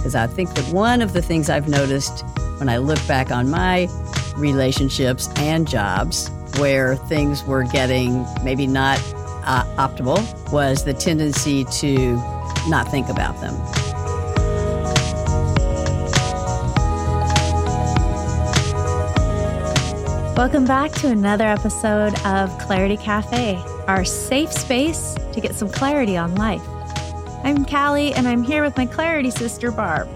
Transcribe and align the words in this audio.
Because 0.00 0.14
I 0.14 0.26
think 0.28 0.54
that 0.54 0.72
one 0.72 1.02
of 1.02 1.12
the 1.12 1.20
things 1.20 1.50
I've 1.50 1.68
noticed 1.68 2.24
when 2.56 2.70
I 2.70 2.78
look 2.78 3.06
back 3.06 3.30
on 3.30 3.50
my 3.50 3.86
relationships 4.34 5.28
and 5.36 5.68
jobs 5.68 6.30
where 6.56 6.96
things 6.96 7.44
were 7.44 7.64
getting 7.64 8.24
maybe 8.42 8.66
not 8.66 8.98
uh, 9.44 9.64
optimal 9.76 10.18
was 10.50 10.84
the 10.84 10.94
tendency 10.94 11.66
to 11.66 12.16
not 12.66 12.90
think 12.90 13.10
about 13.10 13.38
them. 13.42 13.54
Welcome 20.34 20.64
back 20.64 20.92
to 20.92 21.08
another 21.08 21.44
episode 21.44 22.18
of 22.24 22.56
Clarity 22.58 22.96
Cafe, 22.96 23.62
our 23.86 24.06
safe 24.06 24.50
space 24.50 25.14
to 25.34 25.42
get 25.42 25.54
some 25.54 25.68
clarity 25.68 26.16
on 26.16 26.34
life. 26.36 26.66
I'm 27.42 27.64
Callie, 27.64 28.12
and 28.12 28.28
I'm 28.28 28.42
here 28.42 28.62
with 28.62 28.76
my 28.76 28.84
clarity 28.84 29.30
sister, 29.30 29.70
Barb. 29.70 30.08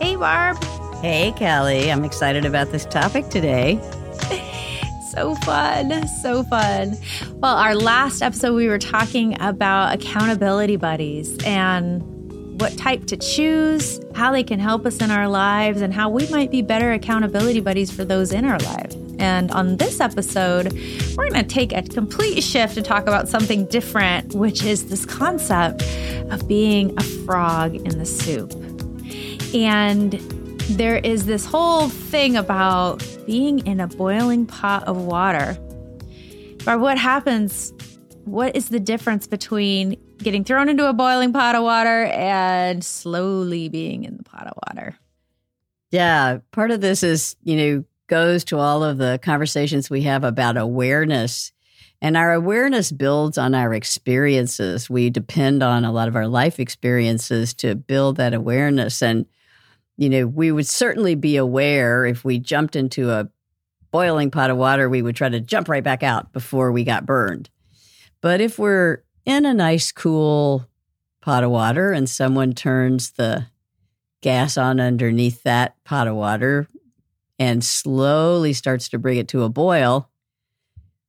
Hey, 0.00 0.16
Barb. 0.16 0.62
Hey, 0.96 1.32
Callie. 1.38 1.90
I'm 1.90 2.04
excited 2.04 2.44
about 2.44 2.72
this 2.72 2.84
topic 2.84 3.28
today. 3.28 3.78
so 5.12 5.36
fun. 5.36 6.08
So 6.08 6.42
fun. 6.42 6.96
Well, 7.34 7.56
our 7.56 7.76
last 7.76 8.22
episode, 8.22 8.54
we 8.54 8.66
were 8.66 8.78
talking 8.78 9.40
about 9.40 9.94
accountability 9.94 10.76
buddies 10.76 11.38
and 11.44 12.02
what 12.60 12.76
type 12.76 13.06
to 13.06 13.16
choose, 13.16 14.00
how 14.14 14.32
they 14.32 14.42
can 14.42 14.58
help 14.58 14.84
us 14.84 15.00
in 15.00 15.12
our 15.12 15.28
lives, 15.28 15.80
and 15.80 15.94
how 15.94 16.08
we 16.08 16.28
might 16.28 16.50
be 16.50 16.60
better 16.60 16.92
accountability 16.92 17.60
buddies 17.60 17.90
for 17.90 18.04
those 18.04 18.32
in 18.32 18.44
our 18.44 18.58
lives. 18.58 18.96
And 19.18 19.50
on 19.50 19.76
this 19.76 20.00
episode, 20.00 20.72
we're 21.16 21.30
going 21.30 21.42
to 21.42 21.42
take 21.42 21.72
a 21.72 21.82
complete 21.82 22.42
shift 22.42 22.74
to 22.74 22.82
talk 22.82 23.02
about 23.04 23.28
something 23.28 23.66
different, 23.66 24.34
which 24.34 24.64
is 24.64 24.88
this 24.88 25.04
concept 25.06 25.82
of 26.30 26.46
being 26.46 26.96
a 26.98 27.02
frog 27.02 27.74
in 27.74 27.98
the 27.98 28.06
soup. 28.06 28.52
And 29.54 30.12
there 30.70 30.98
is 30.98 31.26
this 31.26 31.46
whole 31.46 31.88
thing 31.88 32.36
about 32.36 33.06
being 33.26 33.66
in 33.66 33.80
a 33.80 33.86
boiling 33.86 34.46
pot 34.46 34.84
of 34.84 34.96
water. 34.96 35.56
But 36.64 36.80
what 36.80 36.98
happens? 36.98 37.72
What 38.24 38.56
is 38.56 38.68
the 38.68 38.80
difference 38.80 39.26
between 39.26 39.96
getting 40.18 40.42
thrown 40.42 40.68
into 40.68 40.88
a 40.88 40.92
boiling 40.92 41.32
pot 41.32 41.54
of 41.54 41.62
water 41.62 42.04
and 42.06 42.84
slowly 42.84 43.68
being 43.68 44.04
in 44.04 44.16
the 44.16 44.24
pot 44.24 44.48
of 44.48 44.54
water? 44.68 44.96
Yeah, 45.92 46.38
part 46.50 46.72
of 46.72 46.80
this 46.80 47.02
is, 47.02 47.36
you 47.44 47.56
know, 47.56 47.84
goes 48.06 48.44
to 48.44 48.58
all 48.58 48.84
of 48.84 48.98
the 48.98 49.18
conversations 49.22 49.90
we 49.90 50.02
have 50.02 50.24
about 50.24 50.56
awareness. 50.56 51.52
And 52.02 52.16
our 52.16 52.32
awareness 52.32 52.92
builds 52.92 53.38
on 53.38 53.54
our 53.54 53.72
experiences. 53.72 54.90
We 54.90 55.10
depend 55.10 55.62
on 55.62 55.84
a 55.84 55.92
lot 55.92 56.08
of 56.08 56.16
our 56.16 56.28
life 56.28 56.60
experiences 56.60 57.54
to 57.54 57.74
build 57.74 58.16
that 58.16 58.34
awareness. 58.34 59.02
And, 59.02 59.26
you 59.96 60.10
know, 60.10 60.26
we 60.26 60.52
would 60.52 60.66
certainly 60.66 61.14
be 61.14 61.36
aware 61.36 62.04
if 62.04 62.24
we 62.24 62.38
jumped 62.38 62.76
into 62.76 63.10
a 63.10 63.28
boiling 63.90 64.30
pot 64.30 64.50
of 64.50 64.58
water, 64.58 64.90
we 64.90 65.00
would 65.00 65.16
try 65.16 65.28
to 65.28 65.40
jump 65.40 65.68
right 65.68 65.82
back 65.82 66.02
out 66.02 66.32
before 66.32 66.70
we 66.70 66.84
got 66.84 67.06
burned. 67.06 67.48
But 68.20 68.42
if 68.42 68.58
we're 68.58 69.02
in 69.24 69.46
a 69.46 69.54
nice, 69.54 69.90
cool 69.90 70.68
pot 71.22 71.44
of 71.44 71.50
water 71.50 71.92
and 71.92 72.08
someone 72.08 72.52
turns 72.52 73.12
the 73.12 73.46
gas 74.20 74.58
on 74.58 74.80
underneath 74.80 75.42
that 75.44 75.82
pot 75.84 76.08
of 76.08 76.14
water, 76.14 76.68
and 77.38 77.64
slowly 77.64 78.52
starts 78.52 78.88
to 78.90 78.98
bring 78.98 79.18
it 79.18 79.28
to 79.28 79.42
a 79.42 79.48
boil, 79.48 80.08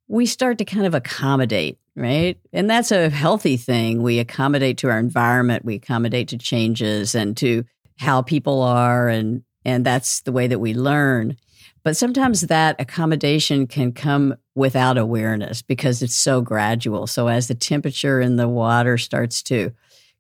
we 0.07 0.25
start 0.25 0.57
to 0.57 0.65
kind 0.65 0.85
of 0.85 0.93
accommodate, 0.93 1.77
right? 1.95 2.37
And 2.53 2.69
that's 2.69 2.91
a 2.91 3.09
healthy 3.09 3.57
thing. 3.57 4.01
We 4.01 4.19
accommodate 4.19 4.77
to 4.79 4.89
our 4.89 4.99
environment, 4.99 5.65
we 5.65 5.75
accommodate 5.75 6.29
to 6.29 6.37
changes 6.37 7.15
and 7.15 7.35
to 7.37 7.65
how 7.97 8.21
people 8.21 8.61
are 8.61 9.09
and 9.09 9.43
and 9.65 9.85
that's 9.85 10.21
the 10.21 10.31
way 10.31 10.47
that 10.47 10.59
we 10.59 10.73
learn. 10.73 11.35
But 11.83 11.97
sometimes 11.97 12.41
that 12.41 12.79
accommodation 12.79 13.67
can 13.67 13.91
come 13.91 14.35
without 14.55 14.97
awareness 14.97 15.61
because 15.61 16.01
it's 16.01 16.15
so 16.15 16.41
gradual. 16.41 17.05
So 17.05 17.27
as 17.27 17.49
the 17.49 17.55
temperature 17.55 18.21
in 18.21 18.37
the 18.37 18.47
water 18.47 18.97
starts 18.97 19.43
to 19.43 19.73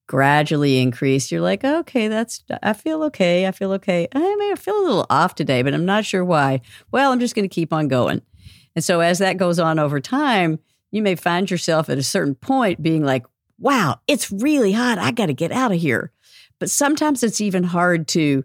gradually 0.07 0.79
increase, 0.79 1.31
you're 1.31 1.41
like, 1.41 1.63
okay, 1.63 2.07
that's, 2.07 2.43
I 2.63 2.73
feel 2.73 3.03
okay. 3.03 3.45
I 3.45 3.51
feel 3.51 3.73
okay. 3.73 4.07
I 4.13 4.35
may 4.35 4.55
feel 4.55 4.79
a 4.79 4.81
little 4.81 5.05
off 5.09 5.35
today, 5.35 5.61
but 5.61 5.73
I'm 5.73 5.85
not 5.85 6.05
sure 6.05 6.23
why. 6.25 6.61
Well, 6.91 7.11
I'm 7.11 7.19
just 7.19 7.35
going 7.35 7.47
to 7.47 7.53
keep 7.53 7.73
on 7.73 7.87
going. 7.87 8.21
And 8.75 8.83
so 8.83 9.01
as 9.01 9.19
that 9.19 9.37
goes 9.37 9.59
on 9.59 9.79
over 9.79 9.99
time, 9.99 10.59
you 10.91 11.01
may 11.01 11.15
find 11.15 11.51
yourself 11.51 11.89
at 11.89 11.97
a 11.97 12.03
certain 12.03 12.35
point 12.35 12.81
being 12.81 13.03
like, 13.03 13.25
wow, 13.59 13.99
it's 14.07 14.31
really 14.31 14.71
hot. 14.71 14.97
I 14.97 15.11
got 15.11 15.25
to 15.25 15.33
get 15.33 15.51
out 15.51 15.71
of 15.71 15.79
here. 15.79 16.11
But 16.59 16.69
sometimes 16.69 17.23
it's 17.23 17.41
even 17.41 17.63
hard 17.63 18.07
to, 18.09 18.43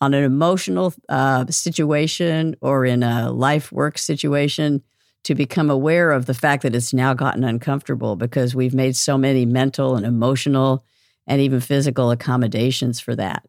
on 0.00 0.14
an 0.14 0.24
emotional 0.24 0.94
uh, 1.08 1.46
situation 1.48 2.56
or 2.60 2.84
in 2.84 3.02
a 3.02 3.30
life 3.30 3.70
work 3.72 3.98
situation, 3.98 4.82
to 5.26 5.34
become 5.34 5.70
aware 5.70 6.12
of 6.12 6.26
the 6.26 6.34
fact 6.34 6.62
that 6.62 6.76
it's 6.76 6.94
now 6.94 7.12
gotten 7.12 7.42
uncomfortable 7.42 8.14
because 8.14 8.54
we've 8.54 8.74
made 8.74 8.94
so 8.94 9.18
many 9.18 9.44
mental 9.44 9.96
and 9.96 10.06
emotional 10.06 10.84
and 11.26 11.40
even 11.40 11.58
physical 11.58 12.12
accommodations 12.12 13.00
for 13.00 13.16
that. 13.16 13.44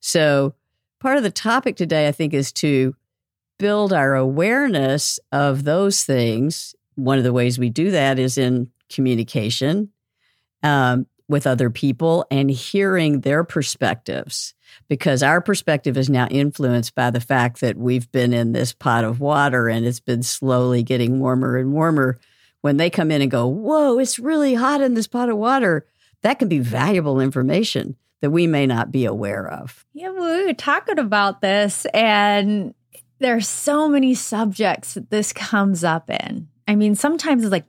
So, 0.00 0.54
part 1.00 1.18
of 1.18 1.22
the 1.22 1.30
topic 1.30 1.76
today, 1.76 2.08
I 2.08 2.12
think, 2.12 2.32
is 2.32 2.50
to 2.52 2.96
build 3.58 3.92
our 3.92 4.14
awareness 4.14 5.20
of 5.32 5.64
those 5.64 6.02
things. 6.02 6.74
One 6.94 7.18
of 7.18 7.24
the 7.24 7.32
ways 7.34 7.58
we 7.58 7.68
do 7.68 7.90
that 7.90 8.18
is 8.18 8.38
in 8.38 8.70
communication 8.90 9.90
um, 10.62 11.06
with 11.32 11.46
other 11.46 11.70
people 11.70 12.24
and 12.30 12.50
hearing 12.50 13.22
their 13.22 13.42
perspectives 13.42 14.54
because 14.88 15.22
our 15.22 15.40
perspective 15.40 15.96
is 15.96 16.08
now 16.08 16.28
influenced 16.28 16.94
by 16.94 17.10
the 17.10 17.20
fact 17.20 17.60
that 17.60 17.76
we've 17.76 18.10
been 18.12 18.32
in 18.32 18.52
this 18.52 18.72
pot 18.72 19.04
of 19.04 19.20
water 19.20 19.68
and 19.68 19.84
it's 19.84 20.00
been 20.00 20.22
slowly 20.22 20.82
getting 20.82 21.18
warmer 21.18 21.56
and 21.56 21.72
warmer. 21.72 22.18
When 22.60 22.76
they 22.76 22.90
come 22.90 23.10
in 23.10 23.22
and 23.22 23.30
go, 23.30 23.46
Whoa, 23.46 23.98
it's 23.98 24.20
really 24.20 24.54
hot 24.54 24.80
in 24.80 24.94
this 24.94 25.08
pot 25.08 25.28
of 25.28 25.36
water, 25.36 25.84
that 26.20 26.38
can 26.38 26.48
be 26.48 26.60
valuable 26.60 27.20
information 27.20 27.96
that 28.20 28.30
we 28.30 28.46
may 28.46 28.66
not 28.66 28.92
be 28.92 29.04
aware 29.04 29.50
of. 29.50 29.84
Yeah, 29.94 30.10
we 30.10 30.44
were 30.44 30.54
talking 30.54 31.00
about 31.00 31.40
this, 31.40 31.86
and 31.86 32.72
there's 33.18 33.48
so 33.48 33.88
many 33.88 34.14
subjects 34.14 34.94
that 34.94 35.10
this 35.10 35.32
comes 35.32 35.82
up 35.82 36.08
in. 36.08 36.48
I 36.68 36.76
mean, 36.76 36.94
sometimes 36.94 37.42
it's 37.42 37.50
like 37.50 37.66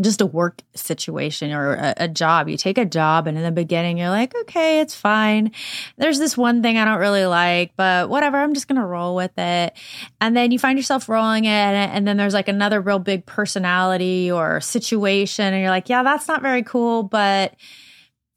just 0.00 0.20
a 0.20 0.26
work 0.26 0.62
situation 0.74 1.52
or 1.52 1.74
a, 1.74 1.94
a, 1.98 2.08
job. 2.08 2.48
You 2.48 2.56
take 2.56 2.78
a 2.78 2.84
job, 2.84 3.26
and 3.26 3.36
in 3.36 3.44
the 3.44 3.50
beginning, 3.50 3.98
you're 3.98 4.10
like, 4.10 4.34
okay, 4.42 4.80
it's 4.80 4.94
fine. 4.94 5.52
There's 5.96 6.18
this 6.18 6.36
one 6.36 6.62
thing 6.62 6.78
I 6.78 6.84
don't 6.84 6.98
really 6.98 7.26
like, 7.26 7.72
but 7.76 8.08
whatever, 8.08 8.38
I'm 8.38 8.54
just 8.54 8.68
going 8.68 8.80
to 8.80 8.86
roll 8.86 9.14
with 9.14 9.36
it. 9.38 9.72
And 10.20 10.36
then 10.36 10.52
you 10.52 10.58
find 10.58 10.78
yourself 10.78 11.08
rolling 11.08 11.44
it, 11.44 11.48
and, 11.48 11.92
and 11.92 12.08
then 12.08 12.16
there's 12.16 12.34
like 12.34 12.48
another 12.48 12.80
real 12.80 12.98
big 12.98 13.26
personality 13.26 14.30
or 14.30 14.60
situation, 14.60 15.52
and 15.52 15.60
you're 15.60 15.70
like, 15.70 15.88
yeah, 15.88 16.02
that's 16.02 16.28
not 16.28 16.42
very 16.42 16.62
cool, 16.62 17.02
but 17.02 17.54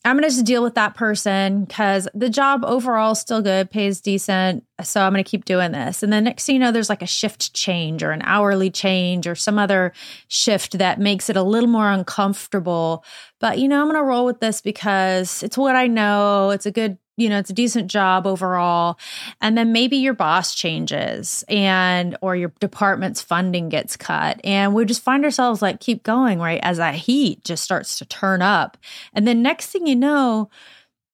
I'm 0.06 0.18
going 0.18 0.30
to 0.30 0.36
just 0.36 0.46
deal 0.46 0.62
with 0.62 0.76
that 0.76 0.96
person 0.96 1.64
because 1.64 2.10
the 2.14 2.30
job 2.30 2.66
overall 2.66 3.14
is 3.14 3.20
still 3.20 3.42
good, 3.42 3.72
pays 3.72 4.02
decent. 4.02 4.66
So 4.84 5.02
I'm 5.02 5.14
going 5.14 5.24
to 5.24 5.30
keep 5.30 5.46
doing 5.46 5.72
this. 5.72 6.04
And 6.04 6.12
then 6.12 6.26
next 6.26 6.46
thing 6.46 6.56
you 6.56 6.60
know, 6.60 6.74
there's 6.74 6.90
like 6.90 7.02
a 7.02 7.08
shift 7.08 7.54
change 7.54 8.04
or 8.04 8.12
an 8.12 8.22
hourly 8.26 8.70
change 8.70 9.28
or 9.28 9.36
some 9.36 9.58
other 9.58 9.94
shift 10.28 10.78
that 10.78 11.00
makes 11.00 11.30
it 11.30 11.38
a 11.38 11.44
little 11.44 11.70
more 11.70 11.90
uncomfortable. 11.90 13.06
But, 13.40 13.60
you 13.60 13.70
know, 13.70 13.80
I'm 13.80 13.88
going 13.88 13.96
to 13.96 14.04
roll 14.04 14.26
with 14.26 14.42
this 14.42 14.60
because 14.60 15.42
it's 15.42 15.58
what 15.58 15.78
I 15.78 15.88
know. 15.88 16.50
It's 16.50 16.66
a 16.66 16.72
good 16.72 16.98
you 17.18 17.30
know 17.30 17.38
it's 17.38 17.50
a 17.50 17.54
decent 17.54 17.90
job 17.90 18.26
overall. 18.28 18.98
And 19.42 19.58
then 19.58 19.72
maybe 19.72 19.98
your 19.98 20.14
boss 20.14 20.56
changes 20.56 21.44
and 21.48 22.18
or 22.22 22.36
your 22.36 22.54
department's 22.60 23.22
funding 23.22 23.70
gets 23.70 23.96
cut. 23.98 24.40
And 24.44 24.74
we 24.74 24.86
just 24.86 25.04
find 25.04 25.24
ourselves 25.24 25.62
like 25.62 25.80
keep 25.80 26.04
going 26.04 26.40
right 26.40 26.60
as 26.64 26.78
that 26.78 26.96
heat 26.96 27.44
just 27.44 27.64
starts 27.64 27.98
to 28.00 28.06
turn 28.06 28.42
up. 28.42 28.78
And 29.14 29.28
then 29.28 29.42
next 29.42 29.68
thing 29.68 29.88
you 29.88 29.96
know 29.96 30.50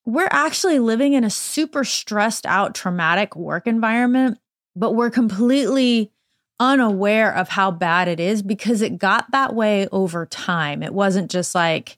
we're 0.05 0.29
actually 0.31 0.79
living 0.79 1.13
in 1.13 1.23
a 1.23 1.29
super 1.29 1.83
stressed 1.83 2.45
out 2.45 2.73
traumatic 2.73 3.35
work 3.35 3.67
environment 3.67 4.39
but 4.75 4.95
we're 4.95 5.09
completely 5.09 6.11
unaware 6.59 7.33
of 7.33 7.49
how 7.49 7.71
bad 7.71 8.07
it 8.07 8.19
is 8.19 8.41
because 8.41 8.81
it 8.81 8.97
got 8.97 9.31
that 9.31 9.55
way 9.55 9.87
over 9.91 10.25
time. 10.25 10.83
It 10.83 10.93
wasn't 10.93 11.31
just 11.31 11.55
like 11.55 11.97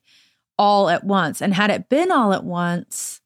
all 0.57 0.89
at 0.89 1.03
once. 1.03 1.41
And 1.41 1.53
had 1.53 1.71
it 1.71 1.89
been 1.89 2.11
all 2.11 2.33
at 2.33 2.43
once 2.43 3.20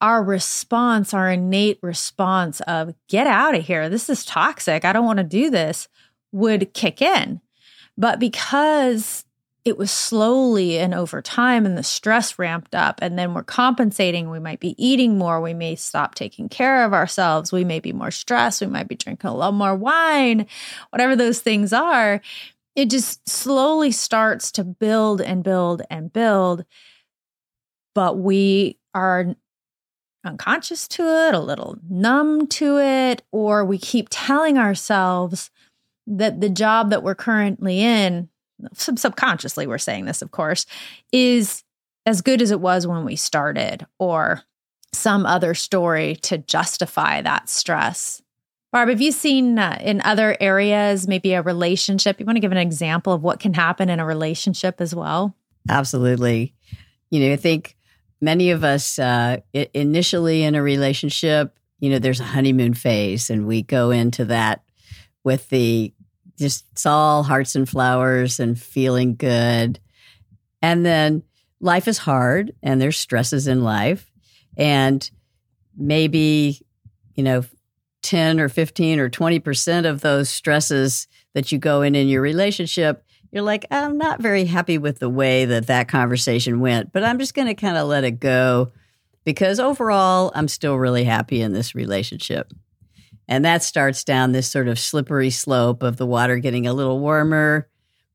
our 0.00 0.22
response, 0.22 1.14
our 1.14 1.30
innate 1.30 1.78
response 1.82 2.60
of 2.62 2.94
get 3.08 3.26
out 3.26 3.54
of 3.54 3.64
here, 3.64 3.88
this 3.88 4.08
is 4.10 4.24
toxic, 4.24 4.84
I 4.84 4.92
don't 4.92 5.06
want 5.06 5.18
to 5.18 5.24
do 5.24 5.50
this, 5.50 5.88
would 6.32 6.74
kick 6.74 7.00
in. 7.00 7.40
But 7.96 8.18
because 8.18 9.24
it 9.66 9.76
was 9.76 9.90
slowly 9.90 10.78
and 10.78 10.94
over 10.94 11.20
time, 11.20 11.66
and 11.66 11.76
the 11.76 11.82
stress 11.82 12.38
ramped 12.38 12.72
up, 12.72 13.00
and 13.02 13.18
then 13.18 13.34
we're 13.34 13.42
compensating. 13.42 14.30
We 14.30 14.38
might 14.38 14.60
be 14.60 14.76
eating 14.78 15.18
more. 15.18 15.40
We 15.40 15.54
may 15.54 15.74
stop 15.74 16.14
taking 16.14 16.48
care 16.48 16.84
of 16.84 16.92
ourselves. 16.92 17.50
We 17.50 17.64
may 17.64 17.80
be 17.80 17.92
more 17.92 18.12
stressed. 18.12 18.60
We 18.60 18.68
might 18.68 18.86
be 18.86 18.94
drinking 18.94 19.28
a 19.28 19.34
little 19.34 19.50
more 19.50 19.74
wine, 19.74 20.46
whatever 20.90 21.16
those 21.16 21.40
things 21.40 21.72
are. 21.72 22.20
It 22.76 22.90
just 22.90 23.28
slowly 23.28 23.90
starts 23.90 24.52
to 24.52 24.62
build 24.62 25.20
and 25.20 25.42
build 25.42 25.82
and 25.90 26.12
build. 26.12 26.64
But 27.92 28.18
we 28.18 28.78
are 28.94 29.34
unconscious 30.26 30.86
to 30.88 31.02
it, 31.02 31.34
a 31.34 31.40
little 31.40 31.78
numb 31.88 32.46
to 32.48 32.78
it, 32.78 33.22
or 33.32 33.64
we 33.64 33.78
keep 33.78 34.08
telling 34.10 34.58
ourselves 34.58 35.50
that 36.06 36.40
the 36.40 36.50
job 36.50 36.90
that 36.90 37.02
we're 37.02 37.14
currently 37.14 37.80
in, 37.80 38.28
sub- 38.74 38.98
subconsciously 38.98 39.66
we're 39.66 39.78
saying 39.78 40.04
this, 40.04 40.22
of 40.22 40.30
course, 40.30 40.66
is 41.12 41.64
as 42.04 42.22
good 42.22 42.40
as 42.42 42.50
it 42.50 42.60
was 42.60 42.86
when 42.86 43.04
we 43.04 43.16
started, 43.16 43.86
or 43.98 44.42
some 44.92 45.26
other 45.26 45.54
story 45.54 46.16
to 46.16 46.38
justify 46.38 47.20
that 47.20 47.48
stress. 47.48 48.22
Barb, 48.72 48.88
have 48.88 49.00
you 49.00 49.12
seen 49.12 49.58
uh, 49.58 49.78
in 49.80 50.00
other 50.02 50.36
areas, 50.40 51.08
maybe 51.08 51.32
a 51.32 51.42
relationship? 51.42 52.18
You 52.18 52.26
want 52.26 52.36
to 52.36 52.40
give 52.40 52.52
an 52.52 52.58
example 52.58 53.12
of 53.12 53.22
what 53.22 53.40
can 53.40 53.54
happen 53.54 53.88
in 53.88 54.00
a 54.00 54.06
relationship 54.06 54.80
as 54.80 54.94
well? 54.94 55.34
Absolutely. 55.68 56.54
You 57.10 57.20
know, 57.20 57.32
I 57.32 57.36
think 57.36 57.75
many 58.20 58.50
of 58.50 58.64
us 58.64 58.98
uh, 58.98 59.38
initially 59.52 60.42
in 60.42 60.54
a 60.54 60.62
relationship, 60.62 61.56
you 61.78 61.90
know, 61.90 61.98
there's 61.98 62.20
a 62.20 62.24
honeymoon 62.24 62.74
phase, 62.74 63.30
and 63.30 63.46
we 63.46 63.62
go 63.62 63.90
into 63.90 64.24
that 64.26 64.62
with 65.24 65.48
the 65.48 65.92
just 66.38 66.64
it's 66.72 66.86
all 66.86 67.22
hearts 67.22 67.54
and 67.54 67.68
flowers 67.68 68.38
and 68.40 68.60
feeling 68.60 69.16
good. 69.16 69.80
And 70.62 70.84
then 70.84 71.22
life 71.60 71.88
is 71.88 71.98
hard 71.98 72.52
and 72.62 72.80
there's 72.80 72.98
stresses 72.98 73.46
in 73.46 73.62
life. 73.62 74.10
And 74.56 75.08
maybe, 75.76 76.60
you 77.14 77.22
know, 77.22 77.44
10 78.02 78.38
or 78.38 78.48
15 78.48 79.00
or 79.00 79.10
20% 79.10 79.86
of 79.86 80.00
those 80.00 80.28
stresses 80.28 81.08
that 81.34 81.50
you 81.50 81.58
go 81.58 81.82
in 81.82 81.94
in 81.94 82.08
your 82.08 82.22
relationship, 82.22 83.04
you're 83.32 83.42
like, 83.42 83.66
I'm 83.70 83.98
not 83.98 84.20
very 84.20 84.44
happy 84.44 84.78
with 84.78 84.98
the 84.98 85.08
way 85.08 85.44
that 85.44 85.66
that 85.66 85.88
conversation 85.88 86.60
went, 86.60 86.92
but 86.92 87.04
I'm 87.04 87.18
just 87.18 87.34
going 87.34 87.48
to 87.48 87.54
kind 87.54 87.76
of 87.76 87.88
let 87.88 88.04
it 88.04 88.20
go 88.20 88.72
because 89.24 89.58
overall, 89.58 90.30
I'm 90.34 90.48
still 90.48 90.76
really 90.76 91.04
happy 91.04 91.42
in 91.42 91.52
this 91.52 91.74
relationship. 91.74 92.52
And 93.28 93.44
that 93.44 93.62
starts 93.62 94.04
down 94.04 94.32
this 94.32 94.48
sort 94.48 94.68
of 94.68 94.78
slippery 94.78 95.30
slope 95.30 95.82
of 95.82 95.96
the 95.96 96.06
water 96.06 96.38
getting 96.38 96.66
a 96.66 96.72
little 96.72 97.00
warmer, 97.00 97.68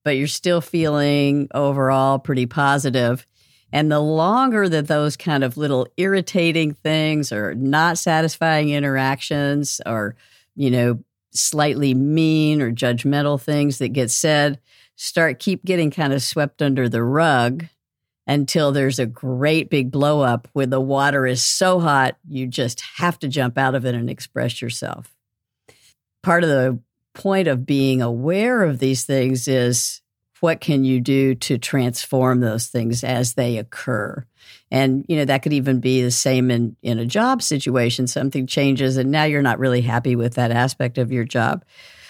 but 0.04 0.12
you're 0.12 0.28
still 0.28 0.62
feeling 0.62 1.50
overall 1.54 2.18
pretty 2.18 2.46
positive. 2.46 3.28
And 3.74 3.92
the 3.92 4.00
longer 4.00 4.68
that 4.70 4.88
those 4.88 5.18
kind 5.18 5.44
of 5.44 5.58
little 5.58 5.88
irritating 5.98 6.74
things 6.74 7.32
or 7.32 7.56
not 7.56 7.98
satisfying 7.98 8.70
interactions 8.70 9.82
or, 9.86 10.16
you 10.56 10.72
know, 10.72 11.00
slightly 11.32 11.94
mean 11.94 12.62
or 12.62 12.72
judgmental 12.72 13.40
things 13.40 13.78
that 13.78 13.90
get 13.90 14.12
said 14.12 14.60
start 15.02 15.40
keep 15.40 15.66
getting 15.66 15.90
kind 15.90 16.14
of 16.14 16.22
swept 16.22 16.62
under 16.62 16.88
the 16.88 17.02
rug 17.02 17.66
until 18.28 18.72
there's 18.72 19.00
a 19.00 19.06
great 19.08 19.68
big 19.68 19.90
blow 19.90 20.22
up 20.22 20.48
where 20.54 20.68
the 20.68 20.80
water 20.80 21.26
is 21.26 21.44
so 21.44 21.80
hot 21.80 22.18
you 22.28 22.46
just 22.46 22.82
have 22.98 23.18
to 23.18 23.28
jump 23.28 23.58
out 23.58 23.74
of 23.74 23.84
it 23.84 23.96
and 23.96 24.12
express 24.12 24.62
yourself. 24.62 25.12
Part 26.22 26.44
of 26.44 26.52
the 26.52 26.80
point 27.16 27.48
of 27.48 27.66
being 27.66 28.04
aware 28.04 28.62
of 28.62 28.78
these 28.78 29.04
things 29.04 29.48
is 29.48 30.04
what 30.40 30.62
can 30.62 30.84
you 30.84 31.00
do 31.00 31.34
to 31.34 31.58
transform 31.58 32.40
those 32.40 32.68
things 32.68 33.04
as 33.04 33.34
they 33.34 33.58
occur? 33.58 34.24
And 34.70 35.04
you 35.10 35.18
know 35.18 35.26
that 35.26 35.42
could 35.42 35.54
even 35.54 35.80
be 35.80 36.04
the 36.04 36.12
same 36.12 36.52
in 36.52 36.76
in 36.84 37.00
a 37.00 37.08
job 37.08 37.42
situation. 37.42 38.06
Something 38.06 38.46
changes 38.46 38.98
and 38.98 39.10
now 39.10 39.24
you're 39.24 39.42
not 39.42 39.58
really 39.58 39.82
happy 39.82 40.16
with 40.16 40.36
that 40.36 40.52
aspect 40.52 41.00
of 41.00 41.12
your 41.12 41.24
job. 41.24 41.66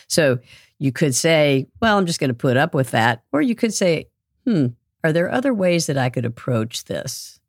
So 0.10 0.40
you 0.81 0.92
could 0.92 1.16
say 1.16 1.68
well 1.81 1.98
i'm 1.98 2.06
just 2.06 2.19
going 2.19 2.30
to 2.30 2.33
put 2.33 2.57
up 2.57 2.74
with 2.74 2.92
that 2.92 3.24
or 3.31 3.42
you 3.42 3.56
could 3.56 3.74
say 3.74 4.07
hmm 4.45 4.68
are 5.04 5.13
there 5.13 5.31
other 5.31 5.54
ways 5.54 5.86
that 5.86 5.98
i 5.98 6.10
could 6.10 6.25
approach 6.25 6.86
this 6.86 7.39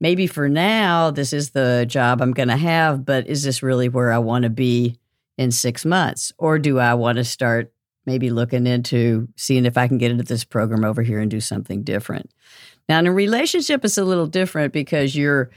maybe 0.00 0.26
for 0.26 0.48
now 0.48 1.10
this 1.10 1.32
is 1.32 1.50
the 1.50 1.84
job 1.88 2.20
i'm 2.20 2.32
going 2.32 2.48
to 2.48 2.56
have 2.56 3.04
but 3.04 3.26
is 3.26 3.42
this 3.42 3.62
really 3.62 3.88
where 3.88 4.12
i 4.12 4.18
want 4.18 4.42
to 4.42 4.50
be 4.50 4.98
in 5.36 5.50
6 5.50 5.84
months 5.84 6.32
or 6.38 6.58
do 6.58 6.78
i 6.78 6.94
want 6.94 7.16
to 7.16 7.24
start 7.24 7.74
maybe 8.06 8.30
looking 8.30 8.66
into 8.66 9.28
seeing 9.36 9.64
if 9.64 9.78
I 9.78 9.88
can 9.88 9.98
get 9.98 10.10
into 10.10 10.24
this 10.24 10.44
program 10.44 10.84
over 10.84 11.02
here 11.02 11.20
and 11.20 11.30
do 11.30 11.40
something 11.40 11.82
different. 11.82 12.30
Now, 12.88 12.98
in 12.98 13.06
a 13.06 13.12
relationship, 13.12 13.84
it's 13.84 13.98
a 13.98 14.04
little 14.04 14.26
different 14.26 14.72
because 14.72 15.16
you're, 15.16 15.50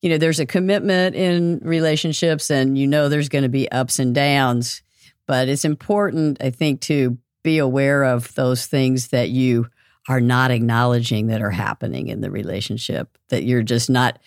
you 0.00 0.08
know, 0.08 0.18
there's 0.18 0.40
a 0.40 0.46
commitment 0.46 1.14
in 1.14 1.60
relationships 1.62 2.50
and 2.50 2.78
you 2.78 2.86
know 2.86 3.08
there's 3.08 3.28
going 3.28 3.42
to 3.42 3.50
be 3.50 3.70
ups 3.70 3.98
and 3.98 4.14
downs. 4.14 4.82
But 5.26 5.48
it's 5.48 5.64
important, 5.64 6.38
I 6.40 6.50
think, 6.50 6.80
to 6.82 7.18
be 7.42 7.58
aware 7.58 8.04
of 8.04 8.34
those 8.34 8.66
things 8.66 9.08
that 9.08 9.30
you 9.30 9.68
are 10.08 10.20
not 10.20 10.50
acknowledging 10.50 11.28
that 11.28 11.42
are 11.42 11.50
happening 11.50 12.08
in 12.08 12.20
the 12.20 12.30
relationship, 12.30 13.16
that 13.28 13.44
you're 13.44 13.62
just 13.62 13.88
not 13.88 14.18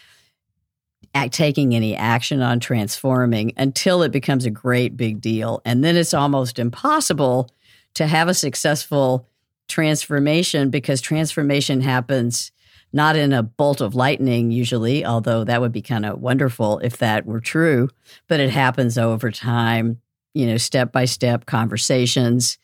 taking 1.32 1.76
any 1.76 1.96
action 1.96 2.42
on 2.42 2.60
transforming 2.60 3.54
until 3.56 4.04
it 4.04 4.12
becomes 4.12 4.46
a 4.46 4.50
great 4.50 4.98
big 4.98 5.22
deal. 5.22 5.62
And 5.64 5.84
then 5.84 5.96
it's 5.96 6.14
almost 6.14 6.60
impossible 6.60 7.50
to 7.94 8.08
have 8.08 8.28
a 8.28 8.34
successful 8.34 9.28
transformation 9.68 10.70
because 10.70 11.00
transformation 11.02 11.82
happens 11.82 12.52
not 12.92 13.16
in 13.16 13.34
a 13.34 13.44
bolt 13.44 13.82
of 13.82 13.96
lightning 13.96 14.52
usually, 14.52 15.06
although 15.06 15.44
that 15.44 15.60
would 15.60 15.72
be 15.72 15.82
kind 15.82 16.06
of 16.06 16.22
wonderful 16.22 16.80
if 16.80 16.98
that 16.98 17.26
were 17.26 17.42
true, 17.42 17.90
but 18.28 18.40
it 18.40 18.50
happens 18.50 18.98
over 18.98 19.32
time, 19.32 20.00
you 20.36 20.46
know, 20.46 20.58
step 20.58 20.92
by 20.92 21.06
step 21.06 21.46
conversations, 21.48 22.60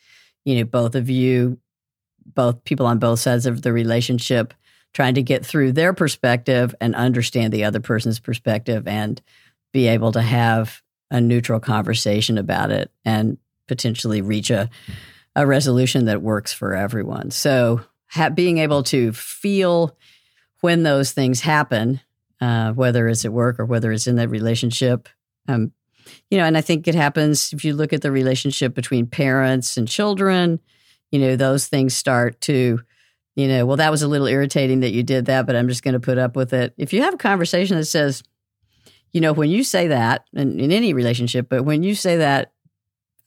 you 0.45 0.55
know, 0.55 0.65
both 0.65 0.93
of 0.93 1.09
you, 1.09 1.57
both 2.25 2.63
people 2.65 2.85
on 2.85 2.99
both 2.99 3.19
sides 3.19 3.47
of 3.47 3.63
the 3.63 3.73
relationship 3.73 4.53
trying 4.93 5.15
to 5.15 5.23
get 5.23 5.45
through 5.45 5.71
their 5.71 5.93
perspective 5.93 6.75
and 6.81 6.93
understand 6.95 7.53
the 7.53 7.63
other 7.63 7.79
person's 7.79 8.19
perspective 8.19 8.87
and 8.87 9.21
be 9.71 9.87
able 9.87 10.11
to 10.11 10.21
have 10.21 10.81
a 11.09 11.21
neutral 11.21 11.61
conversation 11.61 12.37
about 12.37 12.71
it 12.71 12.91
and 13.05 13.37
potentially 13.67 14.21
reach 14.21 14.49
a, 14.49 14.69
a 15.35 15.47
resolution 15.47 16.05
that 16.05 16.21
works 16.21 16.51
for 16.51 16.75
everyone. 16.75 17.31
So, 17.31 17.81
ha- 18.07 18.29
being 18.29 18.57
able 18.57 18.83
to 18.83 19.13
feel 19.13 19.95
when 20.59 20.83
those 20.83 21.13
things 21.13 21.39
happen, 21.39 22.01
uh, 22.41 22.73
whether 22.73 23.07
it's 23.07 23.23
at 23.23 23.31
work 23.31 23.59
or 23.59 23.65
whether 23.65 23.93
it's 23.93 24.07
in 24.07 24.17
that 24.17 24.29
relationship, 24.29 25.07
um, 25.47 25.71
you 26.29 26.37
know, 26.37 26.45
and 26.45 26.57
I 26.57 26.61
think 26.61 26.87
it 26.87 26.95
happens 26.95 27.53
if 27.53 27.63
you 27.63 27.73
look 27.73 27.93
at 27.93 28.01
the 28.01 28.11
relationship 28.11 28.73
between 28.73 29.07
parents 29.07 29.77
and 29.77 29.87
children, 29.87 30.59
you 31.11 31.19
know, 31.19 31.35
those 31.35 31.67
things 31.67 31.95
start 31.95 32.39
to 32.41 32.79
you 33.35 33.47
know, 33.47 33.65
well, 33.65 33.77
that 33.77 33.91
was 33.91 34.01
a 34.01 34.07
little 34.07 34.27
irritating 34.27 34.81
that 34.81 34.91
you 34.91 35.03
did 35.03 35.25
that, 35.25 35.45
but 35.45 35.55
I'm 35.55 35.69
just 35.69 35.83
going 35.83 35.93
to 35.93 35.99
put 35.99 36.17
up 36.17 36.35
with 36.35 36.53
it. 36.53 36.73
If 36.77 36.91
you 36.91 37.01
have 37.03 37.13
a 37.13 37.17
conversation 37.17 37.77
that 37.77 37.85
says, 37.85 38.23
you 39.11 39.21
know, 39.21 39.33
when 39.33 39.49
you 39.49 39.63
say 39.63 39.87
that, 39.87 40.25
in, 40.33 40.59
in 40.59 40.71
any 40.71 40.93
relationship, 40.93 41.47
but 41.49 41.63
when 41.63 41.83
you 41.83 41.95
say 41.95 42.17
that, 42.17 42.51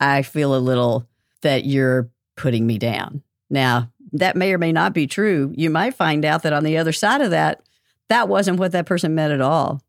I 0.00 0.22
feel 0.22 0.54
a 0.54 0.58
little 0.58 1.08
that 1.42 1.64
you're 1.64 2.10
putting 2.36 2.66
me 2.66 2.78
down. 2.78 3.22
Now, 3.48 3.90
that 4.12 4.36
may 4.36 4.52
or 4.52 4.58
may 4.58 4.72
not 4.72 4.92
be 4.92 5.06
true. 5.06 5.52
You 5.56 5.70
might 5.70 5.94
find 5.94 6.24
out 6.24 6.42
that 6.42 6.52
on 6.52 6.64
the 6.64 6.78
other 6.78 6.92
side 6.92 7.20
of 7.20 7.30
that, 7.30 7.62
that 8.08 8.28
wasn't 8.28 8.58
what 8.58 8.72
that 8.72 8.86
person 8.86 9.14
meant 9.14 9.32
at 9.32 9.40
all. 9.40 9.82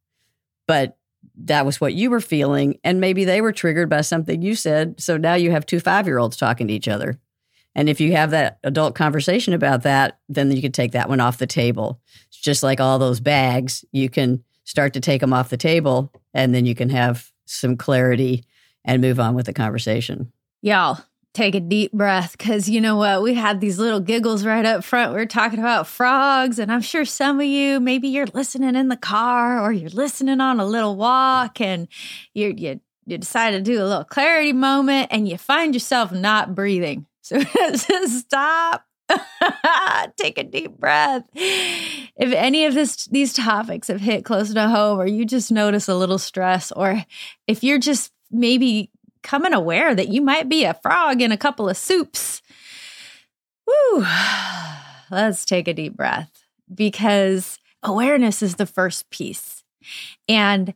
But 0.68 0.98
that 1.44 1.66
was 1.66 1.82
what 1.82 1.94
you 1.94 2.10
were 2.10 2.22
feeling. 2.22 2.80
And 2.84 3.00
maybe 3.00 3.26
they 3.26 3.42
were 3.42 3.52
triggered 3.52 3.90
by 3.90 4.02
something 4.02 4.42
you 4.42 4.56
said. 4.56 5.00
So 5.00 5.18
now 5.18 5.36
you 5.36 5.52
have 5.52 5.66
two 5.66 5.80
five 5.80 6.08
year 6.08 6.18
olds 6.18 6.38
talking 6.38 6.68
to 6.68 6.74
each 6.74 6.88
other. 6.88 7.20
And 7.76 7.90
if 7.90 8.00
you 8.00 8.14
have 8.14 8.32
that 8.32 8.60
adult 8.64 8.96
conversation 8.96 9.54
about 9.54 9.84
that, 9.84 10.20
then 10.30 10.52
you 10.52 10.62
can 10.62 10.72
take 10.72 10.94
that 10.94 11.10
one 11.10 11.20
off 11.20 11.38
the 11.38 11.48
table. 11.48 12.00
It's 12.30 12.38
just 12.38 12.64
like 12.64 12.80
all 12.80 13.00
those 13.00 13.20
bags, 13.20 13.84
you 13.92 14.10
can 14.10 14.44
start 14.64 14.94
to 14.94 15.00
take 15.00 15.22
them 15.22 15.34
off 15.34 15.50
the 15.50 15.58
table 15.58 16.12
and 16.34 16.56
then 16.56 16.66
you 16.66 16.74
can 16.74 16.90
have 16.90 17.32
some 17.46 17.76
clarity 17.76 18.44
and 18.86 19.02
move 19.02 19.20
on 19.20 19.36
with 19.36 19.46
the 19.46 19.54
conversation. 19.54 20.32
Y'all, 20.62 21.00
take 21.36 21.54
a 21.54 21.60
deep 21.60 21.92
breath 21.92 22.36
because 22.38 22.70
you 22.70 22.82
know 22.82 22.96
what? 22.96 23.22
We 23.22 23.34
had 23.36 23.60
these 23.62 23.78
little 23.78 24.00
giggles 24.00 24.46
right 24.46 24.66
up 24.66 24.84
front. 24.84 25.14
We 25.14 25.20
are 25.20 25.26
talking 25.26 25.60
about 25.60 25.86
frogs, 25.86 26.58
and 26.58 26.72
I'm 26.72 26.82
sure 26.82 27.06
some 27.06 27.40
of 27.40 27.46
you, 27.46 27.80
maybe 27.80 28.08
you're 28.08 28.28
listening 28.34 28.76
in 28.76 28.88
the 28.88 28.98
car 28.98 29.62
or 29.62 29.72
you're 29.72 29.90
listening 29.90 30.40
on 30.42 30.60
a 30.60 30.66
little 30.66 30.96
walk 30.96 31.62
and 31.62 31.88
you 32.34 32.54
you 32.58 32.80
you 33.06 33.18
decide 33.20 33.52
to 33.52 33.62
do 33.62 33.84
a 33.84 33.86
little 33.86 34.04
clarity 34.04 34.54
moment 34.54 35.10
and 35.12 35.28
you 35.28 35.38
find 35.38 35.76
yourself 35.76 36.12
not 36.12 36.56
breathing. 36.56 37.06
So 37.26 37.40
stop. 38.06 38.86
Take 40.18 40.38
a 40.38 40.44
deep 40.44 40.78
breath. 40.78 41.24
If 41.34 42.32
any 42.34 42.66
of 42.66 42.76
this 42.76 43.06
these 43.08 43.34
topics 43.34 43.88
have 43.88 44.00
hit 44.00 44.26
close 44.26 44.54
to 44.54 44.68
home 44.68 45.00
or 45.00 45.08
you 45.08 45.26
just 45.26 45.52
notice 45.52 45.88
a 45.88 45.96
little 45.96 46.20
stress 46.20 46.72
or 46.72 47.04
if 47.48 47.64
you're 47.64 47.80
just 47.80 48.12
maybe 48.32 48.92
coming 49.26 49.54
aware 49.54 49.94
that 49.94 50.08
you 50.08 50.22
might 50.22 50.48
be 50.48 50.64
a 50.64 50.76
frog 50.76 51.22
in 51.22 51.34
a 51.34 51.38
couple 51.38 51.68
of 51.68 51.76
soups. 51.76 52.42
Woo. 53.68 54.06
Let's 55.12 55.44
take 55.44 55.68
a 55.68 55.74
deep 55.74 55.98
breath 55.98 56.32
because 56.74 57.60
awareness 57.84 58.42
is 58.42 58.56
the 58.56 58.66
first 58.66 59.10
piece. 59.10 59.64
And 60.30 60.74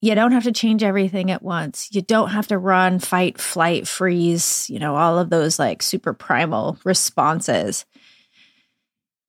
you 0.00 0.14
don't 0.14 0.32
have 0.32 0.44
to 0.44 0.52
change 0.52 0.82
everything 0.82 1.30
at 1.30 1.42
once. 1.42 1.88
You 1.92 2.02
don't 2.02 2.28
have 2.28 2.46
to 2.48 2.58
run, 2.58 2.98
fight, 2.98 3.40
flight, 3.40 3.88
freeze, 3.88 4.68
you 4.68 4.78
know, 4.78 4.96
all 4.96 5.18
of 5.18 5.30
those 5.30 5.58
like 5.58 5.82
super 5.82 6.12
primal 6.12 6.78
responses. 6.84 7.86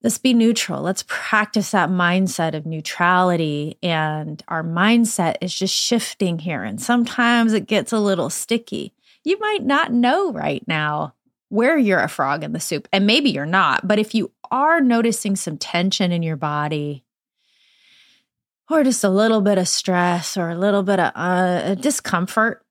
Let's 0.06 0.20
be 0.20 0.36
neutral. 0.36 0.84
Let's 0.84 1.04
practice 1.08 1.72
that 1.72 1.90
mindset 1.90 2.54
of 2.54 2.68
neutrality. 2.68 3.80
And 3.82 4.42
our 4.48 4.62
mindset 4.64 5.38
is 5.42 5.52
just 5.52 5.74
shifting 5.74 6.38
here. 6.38 6.64
And 6.64 6.80
sometimes 6.80 7.54
it 7.54 7.66
gets 7.66 7.92
a 7.92 7.98
little 7.98 8.30
sticky. 8.30 8.94
You 9.24 9.40
might 9.40 9.64
not 9.64 9.92
know 9.92 10.32
right 10.32 10.64
now 10.68 11.16
where 11.50 11.76
you're 11.76 12.02
a 12.02 12.08
frog 12.08 12.44
in 12.44 12.54
the 12.54 12.60
soup, 12.60 12.88
and 12.94 13.08
maybe 13.08 13.32
you're 13.32 13.48
not. 13.48 13.88
But 13.88 13.98
if 13.98 14.14
you 14.14 14.32
are 14.52 14.80
noticing 14.80 15.36
some 15.36 15.58
tension 15.58 16.12
in 16.12 16.22
your 16.22 16.36
body, 16.36 17.04
or 18.70 18.84
just 18.84 19.04
a 19.04 19.10
little 19.10 19.42
bit 19.42 19.58
of 19.58 19.68
stress 19.68 20.38
or 20.38 20.50
a 20.50 20.58
little 20.58 20.84
bit 20.84 21.00
of 21.00 21.12
uh, 21.16 21.76
discomfort, 21.76 22.64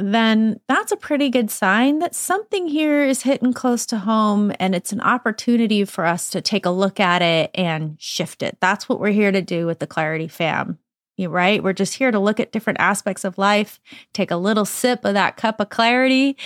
then 0.00 0.60
that's 0.68 0.92
a 0.92 0.96
pretty 0.96 1.30
good 1.30 1.50
sign 1.50 1.98
that 1.98 2.14
something 2.14 2.66
here 2.66 3.02
is 3.02 3.22
hitting 3.22 3.52
close 3.52 3.86
to 3.86 3.98
home 3.98 4.52
and 4.58 4.74
it's 4.74 4.92
an 4.92 5.00
opportunity 5.00 5.84
for 5.84 6.04
us 6.04 6.30
to 6.30 6.40
take 6.40 6.66
a 6.66 6.70
look 6.70 7.00
at 7.00 7.22
it 7.22 7.50
and 7.54 7.96
shift 8.00 8.42
it. 8.42 8.56
That's 8.60 8.88
what 8.88 9.00
we're 9.00 9.12
here 9.12 9.32
to 9.32 9.42
do 9.42 9.66
with 9.66 9.78
the 9.78 9.86
Clarity 9.86 10.28
Fam. 10.28 10.78
You 11.16 11.28
right? 11.28 11.62
We're 11.62 11.72
just 11.72 11.94
here 11.94 12.12
to 12.12 12.18
look 12.18 12.38
at 12.38 12.52
different 12.52 12.80
aspects 12.80 13.24
of 13.24 13.38
life, 13.38 13.80
take 14.12 14.30
a 14.30 14.36
little 14.36 14.64
sip 14.64 15.04
of 15.04 15.14
that 15.14 15.36
cup 15.36 15.58
of 15.58 15.68
clarity 15.68 16.36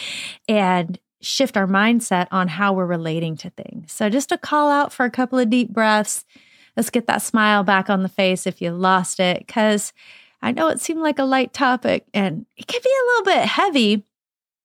and 0.49 0.99
shift 1.21 1.57
our 1.57 1.67
mindset 1.67 2.27
on 2.31 2.49
how 2.49 2.73
we're 2.73 2.87
relating 2.87 3.37
to 3.37 3.51
things. 3.51 3.93
So 3.93 4.09
just 4.09 4.33
a 4.33 4.39
call 4.39 4.71
out 4.71 4.93
for 4.93 5.05
a 5.05 5.11
couple 5.11 5.39
of 5.39 5.51
deep 5.51 5.71
breaths. 5.71 6.25
Let's 6.77 6.91
get 6.91 7.07
that 7.07 7.21
smile 7.21 7.65
back 7.65 7.91
on 7.91 8.03
the 8.03 8.09
face 8.09 8.47
if 8.47 8.63
you 8.63 8.71
lost 8.71 9.21
it 9.21 9.47
cuz 9.47 9.93
I 10.43 10.51
know 10.53 10.69
it 10.69 10.81
seemed 10.81 11.01
like 11.01 11.19
a 11.19 11.25
light 11.25 11.53
topic 11.53 12.05
and 12.13 12.47
it 12.57 12.67
can 12.67 12.81
be 12.83 12.91
a 12.91 13.07
little 13.11 13.25
bit 13.25 13.49
heavy, 13.49 14.05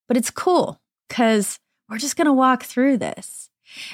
but 0.08 0.18
it's 0.18 0.32
cool 0.32 0.82
because 1.08 1.60
we're 1.90 2.00
just 2.00 2.16
going 2.16 2.26
to 2.26 2.34
walk 2.34 2.64
through 2.64 2.98
this. 2.98 3.50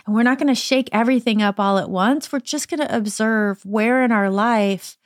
And 0.06 0.16
we're 0.16 0.24
not 0.24 0.38
going 0.38 0.48
to 0.48 0.56
shake 0.56 0.90
everything 0.92 1.42
up 1.42 1.60
all 1.60 1.78
at 1.78 1.90
once. 1.90 2.32
We're 2.32 2.40
just 2.40 2.70
going 2.70 2.80
to 2.80 2.96
observe 2.96 3.66
where 3.66 4.04
in 4.04 4.12
our 4.12 4.30
life 4.30 4.98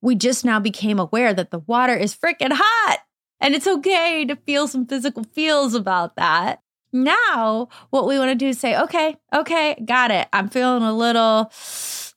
we 0.00 0.14
just 0.14 0.44
now 0.44 0.58
became 0.58 0.98
aware 0.98 1.32
that 1.32 1.50
the 1.50 1.60
water 1.60 1.94
is 1.94 2.14
freaking 2.14 2.52
hot. 2.52 2.98
And 3.40 3.54
it's 3.54 3.66
okay 3.66 4.24
to 4.24 4.36
feel 4.36 4.66
some 4.66 4.86
physical 4.86 5.24
feels 5.24 5.74
about 5.74 6.16
that. 6.16 6.60
Now, 6.92 7.68
what 7.90 8.06
we 8.06 8.18
want 8.18 8.30
to 8.30 8.34
do 8.34 8.48
is 8.48 8.58
say, 8.58 8.78
okay, 8.78 9.16
okay, 9.34 9.74
got 9.84 10.10
it. 10.10 10.28
I'm 10.32 10.48
feeling 10.48 10.82
a 10.82 10.92
little, 10.92 11.52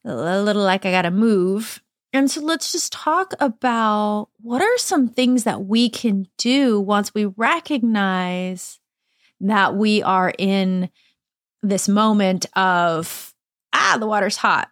a 0.05 0.41
little 0.41 0.63
like 0.63 0.85
I 0.85 0.91
got 0.91 1.01
to 1.03 1.11
move. 1.11 1.81
And 2.17 2.31
so 2.31 2.41
let's 2.41 2.71
just 2.71 2.91
talk 2.91 3.35
about 3.39 4.29
what 4.41 4.59
are 4.59 4.77
some 4.79 5.07
things 5.07 5.43
that 5.43 5.65
we 5.65 5.87
can 5.87 6.25
do 6.39 6.79
once 6.79 7.13
we 7.13 7.25
recognize 7.25 8.79
that 9.41 9.75
we 9.75 10.01
are 10.01 10.33
in 10.35 10.89
this 11.61 11.87
moment 11.87 12.47
of, 12.57 13.35
ah, 13.71 13.97
the 13.99 14.07
water's 14.07 14.37
hot. 14.37 14.69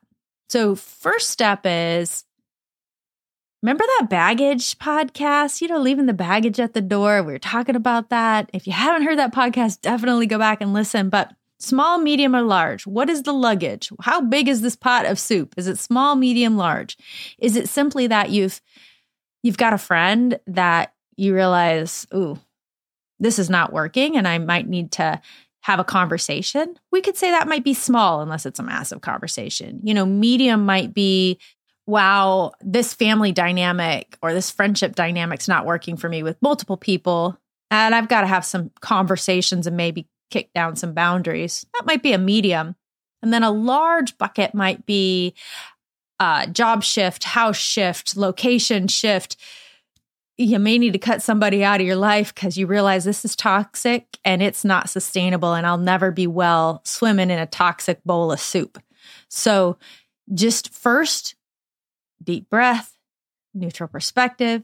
So, 0.50 0.74
first 0.74 1.30
step 1.30 1.62
is 1.66 2.24
remember 3.62 3.84
that 4.00 4.10
baggage 4.10 4.80
podcast? 4.80 5.62
You 5.62 5.68
know, 5.68 5.78
leaving 5.78 6.08
the 6.08 6.14
baggage 6.14 6.60
at 6.60 6.74
the 6.74 6.82
door. 6.82 7.22
We 7.22 7.34
were 7.34 7.38
talking 7.38 7.76
about 7.76 8.10
that. 8.10 8.50
If 8.54 8.66
you 8.66 8.74
haven't 8.74 9.04
heard 9.04 9.20
that 9.20 9.36
podcast, 9.36 9.82
definitely 9.82 10.26
go 10.26 10.40
back 10.40 10.62
and 10.62 10.74
listen. 10.74 11.10
But 11.10 11.32
Small, 11.60 12.00
medium, 12.00 12.36
or 12.36 12.42
large? 12.42 12.86
What 12.86 13.10
is 13.10 13.24
the 13.24 13.34
luggage? 13.34 13.90
How 14.02 14.22
big 14.22 14.48
is 14.48 14.62
this 14.62 14.76
pot 14.76 15.06
of 15.06 15.20
soup? 15.20 15.54
Is 15.58 15.68
it 15.68 15.80
small, 15.80 16.16
medium, 16.16 16.58
large? 16.58 16.98
Is 17.40 17.56
it 17.56 17.70
simply 17.70 18.08
that 18.08 18.30
you've 18.30 18.62
you've 19.42 19.58
got 19.58 19.74
a 19.74 19.78
friend 19.78 20.40
that 20.48 20.94
you 21.16 21.34
realize, 21.34 22.08
ooh, 22.14 22.38
this 23.20 23.40
is 23.40 23.50
not 23.50 23.72
working 23.72 24.18
and 24.18 24.28
I 24.28 24.38
might 24.40 24.68
need 24.68 24.92
to 24.94 25.22
have 25.62 25.80
a 25.80 25.86
conversation? 25.86 26.78
We 26.92 27.02
could 27.02 27.16
say 27.16 27.32
that 27.32 27.48
might 27.48 27.64
be 27.64 27.74
small 27.74 28.22
unless 28.22 28.46
it's 28.46 28.60
a 28.60 28.64
massive 28.64 29.02
conversation. 29.02 29.80
You 29.84 29.94
know, 29.94 30.06
medium 30.06 30.66
might 30.66 30.94
be 30.94 31.40
wow, 31.88 32.52
this 32.62 32.94
family 32.94 33.32
dynamic 33.32 34.18
or 34.22 34.34
this 34.34 34.50
friendship 34.50 34.96
dynamic's 34.96 35.48
not 35.48 35.66
working 35.66 35.98
for 35.98 36.10
me 36.10 36.24
with 36.24 36.42
multiple 36.42 36.78
people. 36.78 37.38
And 37.70 37.94
I've 37.94 38.08
got 38.08 38.22
to 38.22 38.28
have 38.28 38.46
some 38.46 38.72
conversations 38.82 39.68
and 39.68 39.78
maybe 39.78 40.08
kick 40.30 40.52
down 40.54 40.76
some 40.76 40.94
boundaries. 40.94 41.66
That 41.74 41.86
might 41.86 42.04
be 42.04 42.14
a 42.14 42.18
medium. 42.18 42.76
And 43.22 43.34
then 43.34 43.44
a 43.44 43.52
large 43.52 44.18
bucket 44.18 44.54
might 44.54 44.86
be 44.86 45.34
uh, 46.20 46.48
job 46.48 46.84
shift, 46.84 47.24
house 47.24 47.58
shift, 47.58 48.16
location 48.16 48.88
shift. 48.88 49.36
You 50.38 50.60
may 50.60 50.78
need 50.78 50.94
to 50.94 51.00
cut 51.00 51.22
somebody 51.22 51.64
out 51.64 51.82
of 51.82 51.88
your 51.88 51.96
life 51.96 52.34
because 52.34 52.58
you 52.58 52.68
realize 52.68 53.04
this 53.04 53.26
is 53.26 53.36
toxic 53.36 54.06
and 54.24 54.42
it's 54.42 54.66
not 54.66 54.90
sustainable, 54.90 55.54
and 55.54 55.66
I'll 55.66 55.78
never 55.78 56.12
be 56.12 56.28
well 56.28 56.82
swimming 56.84 57.30
in 57.30 57.40
a 57.40 57.46
toxic 57.46 58.04
bowl 58.04 58.32
of 58.32 58.40
soup. 58.40 58.82
So, 59.30 59.78
just 60.34 60.74
first, 60.74 61.36
deep 62.24 62.50
breath, 62.50 62.98
neutral 63.54 63.88
perspective, 63.88 64.64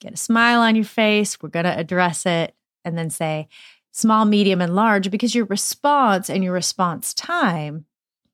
get 0.00 0.14
a 0.14 0.16
smile 0.16 0.60
on 0.60 0.74
your 0.74 0.84
face. 0.84 1.40
We're 1.40 1.50
going 1.50 1.64
to 1.66 1.78
address 1.78 2.26
it 2.26 2.54
and 2.84 2.96
then 2.96 3.10
say, 3.10 3.48
small, 3.96 4.26
medium, 4.26 4.60
and 4.60 4.76
large 4.76 5.10
because 5.10 5.34
your 5.34 5.46
response 5.46 6.28
and 6.28 6.44
your 6.44 6.52
response 6.52 7.14
time 7.14 7.86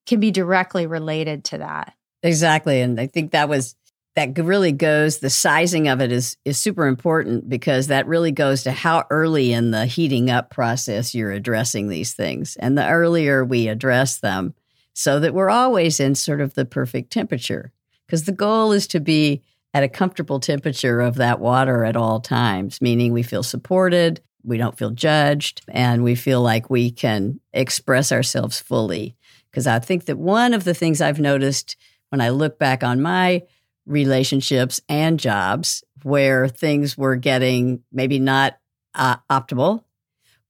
can 0.07 0.19
be 0.19 0.33
directly 0.33 0.89
related 0.89 1.45
to 1.45 1.59
that. 1.59 1.95
Exactly. 2.25 2.81
And 2.81 3.01
I 3.01 3.07
think 3.07 3.31
that 3.31 3.49
was 3.49 3.77
that 4.17 4.37
really 4.37 4.73
goes 4.73 5.21
the 5.21 5.31
sizing 5.31 5.87
of 5.87 6.01
it 6.01 6.11
is 6.11 6.37
is 6.45 6.59
super 6.59 6.87
important 6.87 7.49
because 7.49 7.87
that 7.87 8.09
really 8.09 8.33
goes 8.33 8.65
to 8.65 8.73
how 8.73 9.05
early 9.09 9.53
in 9.53 9.71
the 9.71 9.87
heating 9.87 10.31
up 10.31 10.51
process 10.51 11.15
you're 11.15 11.31
addressing 11.31 11.89
these 11.89 12.13
things. 12.13 12.57
And 12.57 12.77
the 12.77 12.89
earlier 12.89 13.45
we 13.45 13.69
address 13.69 14.19
them 14.19 14.55
so 14.95 15.21
that 15.21 15.33
we're 15.33 15.49
always 15.49 16.01
in 16.01 16.17
sort 16.17 16.41
of 16.41 16.55
the 16.55 16.65
perfect 16.65 17.13
temperature 17.13 17.73
because 18.07 18.25
the 18.25 18.33
goal 18.33 18.73
is 18.73 18.89
to 18.89 18.99
be 18.99 19.43
at 19.75 19.85
a 19.85 19.89
comfortable 19.89 20.41
temperature 20.41 21.01
of 21.01 21.15
that 21.15 21.39
water 21.39 21.85
at 21.85 21.97
all 21.97 22.21
times, 22.21 22.83
meaning 22.83 23.13
we 23.13 23.23
feel 23.23 23.45
supported, 23.45 24.21
we 24.45 24.57
don't 24.57 24.77
feel 24.77 24.91
judged 24.91 25.63
and 25.69 26.03
we 26.03 26.15
feel 26.15 26.41
like 26.41 26.71
we 26.71 26.91
can 26.91 27.41
express 27.53 28.13
ourselves 28.13 28.61
fully. 28.61 29.17
Because 29.51 29.67
I 29.67 29.79
think 29.79 30.07
that 30.07 30.19
one 30.19 30.55
of 30.55 30.65
the 30.65 30.75
things 30.75 31.01
I've 31.01 31.21
noticed 31.21 31.77
when 32.09 32.21
I 32.21 32.31
look 32.31 32.59
back 32.59 32.83
on 32.83 33.03
my 33.03 33.43
relationships 33.87 34.81
and 34.89 35.19
jobs 35.19 35.85
where 36.03 36.49
things 36.49 36.97
were 36.97 37.17
getting 37.17 37.83
maybe 37.93 38.19
not 38.19 38.59
uh, 38.95 39.17
optimal 39.31 39.85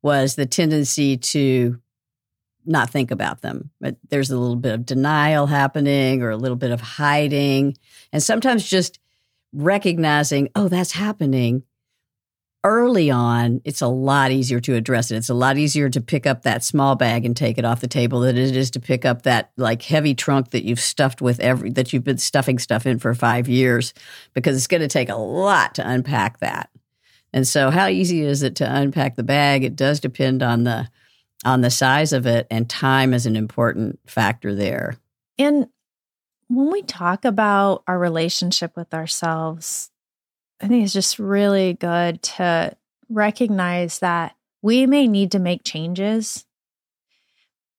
was 0.03 0.35
the 0.35 0.47
tendency 0.47 1.17
to 1.17 1.81
not 2.65 2.91
think 2.91 3.11
about 3.11 3.43
them. 3.43 3.71
But 3.81 3.97
there's 4.09 4.31
a 4.31 4.39
little 4.39 4.57
bit 4.57 4.75
of 4.75 4.87
denial 4.87 5.47
happening 5.47 6.23
or 6.23 6.31
a 6.31 6.37
little 6.37 6.57
bit 6.57 6.71
of 6.71 6.81
hiding. 6.81 7.77
And 8.13 8.23
sometimes 8.23 8.69
just 8.69 8.99
recognizing, 9.53 10.49
oh, 10.55 10.69
that's 10.69 10.93
happening 10.93 11.65
early 12.65 13.11
on, 13.11 13.61
it's 13.65 13.81
a 13.81 13.89
lot 13.89 14.31
easier 14.31 14.61
to 14.61 14.75
address 14.75 15.11
it. 15.11 15.17
It's 15.17 15.29
a 15.29 15.35
lot 15.35 15.57
easier 15.59 15.89
to 15.89 16.01
pick 16.01 16.27
up 16.27 16.43
that 16.43 16.63
small 16.63 16.95
bag 16.95 17.25
and 17.25 17.37
take 17.37 17.59
it 17.59 17.65
off 17.65 17.81
the 17.81 17.89
table 17.89 18.21
than 18.21 18.37
it 18.37 18.57
is 18.57 18.71
to 18.73 18.81
pick 18.81 19.05
up 19.05 19.23
that 19.23 19.51
like 19.57 19.83
heavy 19.83 20.15
trunk 20.15 20.51
that 20.51 20.65
you've 20.65 20.81
stuffed 20.81 21.21
with 21.21 21.41
every 21.41 21.71
that 21.71 21.93
you've 21.93 22.05
been 22.05 22.19
stuffing 22.19 22.59
stuff 22.59 22.87
in 22.87 22.99
for 22.99 23.15
five 23.15 23.49
years 23.49 23.93
because 24.33 24.57
it's 24.57 24.67
going 24.67 24.83
to 24.83 24.89
take 24.89 25.09
a 25.09 25.17
lot 25.17 25.75
to 25.75 25.89
unpack 25.89 26.39
that. 26.39 26.71
And 27.33 27.49
so 27.49 27.71
how 27.71 27.89
easy 27.89 28.23
is 28.23 28.43
it 28.43 28.57
to 28.57 28.77
unpack 28.77 29.17
the 29.17 29.23
bag? 29.23 29.65
It 29.65 29.77
does 29.77 30.01
depend 30.01 30.43
on 30.43 30.65
the 30.65 30.89
on 31.45 31.61
the 31.61 31.71
size 31.71 32.13
of 32.13 32.27
it 32.27 32.47
and 32.51 32.69
time 32.71 33.13
is 33.13 33.27
an 33.27 33.35
important 33.35 33.99
factor 34.07 34.55
there. 34.55 34.97
And 35.39 35.67
when 36.49 36.71
we 36.71 36.83
talk 36.83 37.25
about 37.25 37.83
our 37.89 37.99
relationship 37.99 38.77
with 38.77 38.93
ourselves, 38.95 39.91
I 40.63 40.69
think 40.69 40.85
it's 40.85 40.93
just 40.93 41.19
really 41.19 41.75
good 41.75 42.23
to 42.23 42.77
recognize 43.09 43.99
that 43.99 44.37
we 44.63 44.87
may 44.87 45.09
need 45.09 45.33
to 45.33 45.39
make 45.41 45.65
changes. 45.65 46.45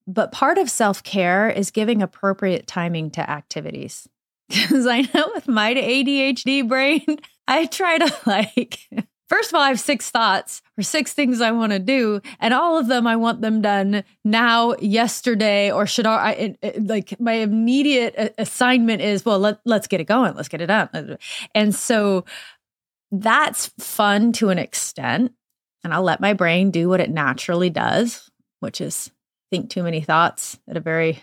But 0.06 0.34
part 0.34 0.58
of 0.58 0.70
self 0.70 1.02
care 1.02 1.50
is 1.50 1.72
giving 1.72 2.02
appropriate 2.02 2.68
timing 2.68 3.12
to 3.12 3.30
activities. 3.30 4.08
Because 4.50 4.86
I 4.86 5.02
know 5.02 5.32
with 5.34 5.48
my 5.48 5.74
ADHD 5.74 6.68
brain, 6.68 7.06
I 7.48 7.66
try 7.66 7.98
to 7.98 8.14
like, 8.26 8.78
first 9.28 9.50
of 9.50 9.56
all, 9.56 9.62
I 9.62 9.70
have 9.70 9.80
six 9.80 10.12
thoughts 10.12 10.62
or 10.78 10.84
six 10.84 11.14
things 11.14 11.42
I 11.42 11.52
want 11.52 11.72
to 11.72 11.80
do, 11.80 12.22
and 12.40 12.54
all 12.54 12.78
of 12.78 12.88
them 12.88 13.08
I 13.08 13.16
want 13.16 13.42
them 13.42 13.62
done 13.62 14.04
now, 14.24 14.76
yesterday, 14.80 15.72
or 15.72 15.88
should 15.88 16.06
I, 16.06 16.56
like, 16.78 17.20
my 17.20 17.34
immediate 17.34 18.36
assignment 18.38 19.02
is, 19.02 19.26
well, 19.26 19.40
let, 19.40 19.60
let's 19.66 19.88
get 19.88 20.02
it 20.02 20.06
going, 20.06 20.36
let's 20.36 20.50
get 20.50 20.62
it 20.62 20.68
done. 20.68 21.18
And 21.56 21.74
so 21.74 22.26
that's 23.14 23.68
fun 23.80 24.32
to 24.34 24.50
an 24.50 24.58
extent. 24.58 25.34
And 25.84 25.94
I'll 25.94 26.04
let 26.04 26.22
my 26.22 26.34
brain 26.34 26.72
do 26.72 26.90
what 26.90 27.00
it 27.00 27.12
naturally 27.12 27.70
does, 27.70 28.30
which 28.60 28.82
is 28.82 29.12
think 29.52 29.70
too 29.70 29.84
many 29.84 30.02
thoughts 30.02 30.58
at 30.68 30.78
a 30.78 30.82
very 30.82 31.22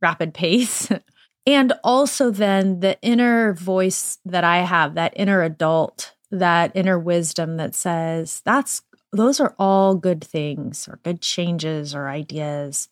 rapid 0.00 0.34
pace. 0.34 0.88
and 1.46 1.72
also, 1.82 2.30
then 2.30 2.80
the 2.80 3.00
inner 3.02 3.54
voice 3.54 4.18
that 4.24 4.44
I 4.44 4.58
have, 4.58 4.94
that 4.94 5.14
inner 5.16 5.42
adult, 5.42 6.14
that 6.30 6.72
inner 6.76 6.98
wisdom 6.98 7.56
that 7.56 7.74
says, 7.74 8.40
that's 8.44 8.82
those 9.12 9.40
are 9.40 9.54
all 9.58 9.94
good 9.94 10.22
things 10.22 10.86
or 10.88 11.00
good 11.02 11.20
changes 11.20 11.94
or 11.94 12.08
ideas. 12.08 12.88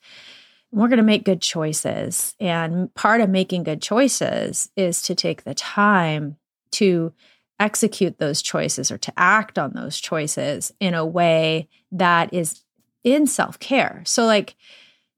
we're 0.73 0.89
going 0.89 0.97
to 0.97 1.05
make 1.05 1.25
good 1.25 1.43
choices. 1.43 2.35
And 2.41 2.93
part 2.95 3.21
of 3.21 3.31
making 3.31 3.63
good 3.63 3.81
choices 3.81 4.71
is 4.77 5.03
to 5.03 5.15
take 5.15 5.45
the 5.45 5.55
time 5.55 6.37
to 6.73 7.13
execute 7.61 8.19
those 8.19 8.43
choices 8.43 8.91
or 8.91 8.99
to 8.99 9.13
act 9.17 9.59
on 9.59 9.73
those 9.73 9.99
choices 9.99 10.73
in 10.81 10.95
a 10.95 11.07
way 11.07 11.69
that 11.93 12.33
is 12.35 12.65
in 13.05 13.27
self 13.27 13.59
care. 13.59 14.03
So, 14.05 14.25
like, 14.25 14.57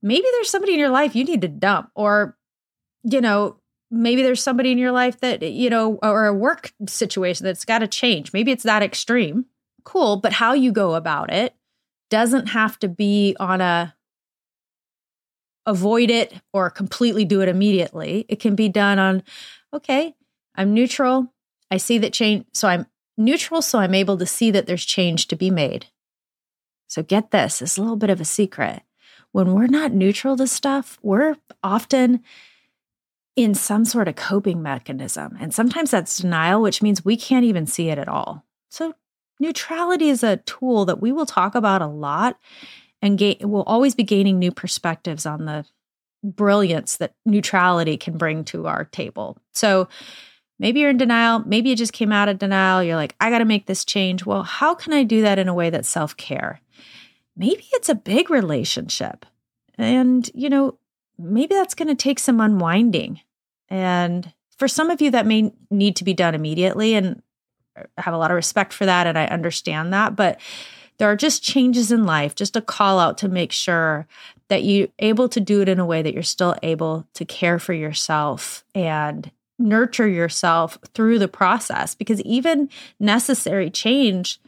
maybe 0.02 0.26
there's 0.32 0.50
somebody 0.50 0.74
in 0.74 0.78
your 0.78 0.90
life 0.90 1.16
you 1.16 1.24
need 1.24 1.40
to 1.42 1.48
dump, 1.48 1.90
or, 1.94 2.36
you 3.04 3.20
know, 3.20 3.56
maybe 3.90 4.22
there's 4.22 4.42
somebody 4.42 4.72
in 4.72 4.78
your 4.78 4.92
life 4.92 5.20
that, 5.20 5.42
you 5.42 5.70
know, 5.70 5.98
or 6.02 6.26
a 6.26 6.34
work 6.34 6.72
situation 6.88 7.44
that's 7.44 7.64
got 7.64 7.78
to 7.78 7.88
change. 7.88 8.32
Maybe 8.32 8.52
it's 8.52 8.64
that 8.64 8.82
extreme. 8.82 9.46
Cool. 9.84 10.16
But 10.16 10.32
how 10.32 10.52
you 10.52 10.72
go 10.72 10.94
about 10.94 11.32
it 11.32 11.54
doesn't 12.10 12.48
have 12.48 12.78
to 12.80 12.88
be 12.88 13.36
on 13.38 13.60
a 13.60 13.94
avoid 15.64 16.10
it 16.10 16.32
or 16.52 16.70
completely 16.70 17.24
do 17.24 17.40
it 17.40 17.48
immediately. 17.48 18.24
It 18.28 18.40
can 18.40 18.54
be 18.54 18.68
done 18.68 18.98
on, 18.98 19.22
okay, 19.72 20.14
I'm 20.54 20.74
neutral. 20.74 21.32
I 21.70 21.76
see 21.76 21.99
that 21.99 22.12
change. 22.12 22.46
So 22.52 22.68
I'm 22.68 22.87
neutral. 23.16 23.62
So 23.62 23.78
I'm 23.78 23.94
able 23.94 24.16
to 24.18 24.26
see 24.26 24.50
that 24.50 24.66
there's 24.66 24.85
change 24.85 25.28
to 25.28 25.37
be 25.37 25.50
made. 25.50 25.87
So 26.88 27.02
get 27.02 27.30
this, 27.30 27.61
it's 27.61 27.76
a 27.76 27.80
little 27.80 27.96
bit 27.96 28.11
of 28.11 28.20
a 28.20 28.25
secret. 28.25 28.82
When 29.32 29.54
we're 29.54 29.66
not 29.66 29.92
neutral 29.92 30.37
to 30.37 30.46
stuff, 30.46 30.99
we're 31.02 31.37
often 31.62 32.23
in 33.35 33.54
some 33.54 33.85
sort 33.85 34.08
of 34.08 34.16
coping 34.16 34.62
mechanism. 34.62 35.37
And 35.38 35.52
sometimes 35.52 35.90
that's 35.90 36.18
denial, 36.18 36.62
which 36.62 36.80
means 36.80 37.04
we 37.04 37.16
can't 37.16 37.44
even 37.44 37.66
see 37.66 37.90
it 37.90 37.99
at 37.99 38.08
all. 38.08 38.44
So, 38.70 38.94
neutrality 39.38 40.08
is 40.08 40.23
a 40.23 40.38
tool 40.38 40.87
that 40.87 41.02
we 41.02 41.12
will 41.12 41.26
talk 41.26 41.54
about 41.54 41.82
a 41.82 41.87
lot 41.87 42.38
and 43.02 43.18
ga- 43.18 43.38
we'll 43.42 43.62
always 43.64 43.94
be 43.94 44.04
gaining 44.04 44.38
new 44.38 44.50
perspectives 44.50 45.26
on 45.26 45.44
the 45.44 45.66
brilliance 46.25 46.96
that 46.96 47.14
neutrality 47.26 47.99
can 47.99 48.16
bring 48.16 48.42
to 48.44 48.66
our 48.66 48.85
table. 48.87 49.37
So, 49.52 49.88
maybe 50.58 50.80
you're 50.80 50.90
in 50.90 50.96
denial. 50.96 51.40
Maybe 51.46 51.70
you 51.70 51.76
just 51.76 51.92
came 51.92 52.12
out 52.12 52.28
of 52.28 52.38
denial. 52.38 52.82
You're 52.82 52.96
like, 52.96 53.14
I 53.20 53.30
got 53.30 53.38
to 53.38 53.44
make 53.44 53.66
this 53.66 53.84
change. 53.84 54.25
Well, 54.25 54.42
how 54.42 54.75
can 54.75 54.92
I 54.92 55.02
do 55.02 55.22
that 55.22 55.38
in 55.38 55.48
a 55.48 55.54
way 55.54 55.70
that's 55.70 55.88
self 55.88 56.16
care? 56.16 56.60
Maybe 57.36 57.64
it's 57.72 57.88
a 57.88 57.94
big 57.94 58.30
relationship. 58.30 59.26
And, 59.78 60.28
you 60.34 60.48
know, 60.48 60.78
maybe 61.18 61.54
that's 61.54 61.75
going 61.75 61.88
to 61.88 61.94
take 61.94 62.18
some 62.18 62.40
unwinding. 62.40 63.20
And 63.68 64.32
for 64.56 64.68
some 64.68 64.90
of 64.90 65.02
you, 65.02 65.10
that 65.10 65.26
may 65.26 65.52
need 65.70 65.96
to 65.96 66.04
be 66.04 66.14
done 66.14 66.34
immediately. 66.34 66.94
And 66.94 67.22
I 67.76 68.02
have 68.02 68.14
a 68.14 68.18
lot 68.18 68.30
of 68.30 68.36
respect 68.36 68.72
for 68.72 68.86
that. 68.86 69.06
And 69.06 69.18
I 69.18 69.26
understand 69.26 69.92
that. 69.92 70.16
But 70.16 70.40
there 70.98 71.10
are 71.10 71.16
just 71.16 71.42
changes 71.42 71.92
in 71.92 72.06
life, 72.06 72.34
just 72.34 72.56
a 72.56 72.62
call 72.62 72.98
out 72.98 73.18
to 73.18 73.28
make 73.28 73.52
sure 73.52 74.06
that 74.48 74.62
you're 74.62 74.88
able 74.98 75.28
to 75.28 75.40
do 75.40 75.60
it 75.60 75.68
in 75.68 75.78
a 75.78 75.84
way 75.84 76.00
that 76.00 76.14
you're 76.14 76.22
still 76.22 76.56
able 76.62 77.06
to 77.14 77.25
care 77.25 77.58
for 77.58 77.75
yourself 77.75 78.64
and 78.75 79.30
nurture 79.58 80.08
yourself 80.08 80.78
through 80.94 81.18
the 81.18 81.28
process. 81.28 81.94
Because 81.94 82.20
even 82.22 82.68
necessary 83.00 83.70
change 83.70 84.40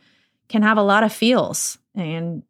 can 0.49 0.63
have 0.63 0.79
a 0.79 0.83
lot 0.83 1.03
of 1.03 1.13
feels. 1.13 1.79
And 1.95 2.43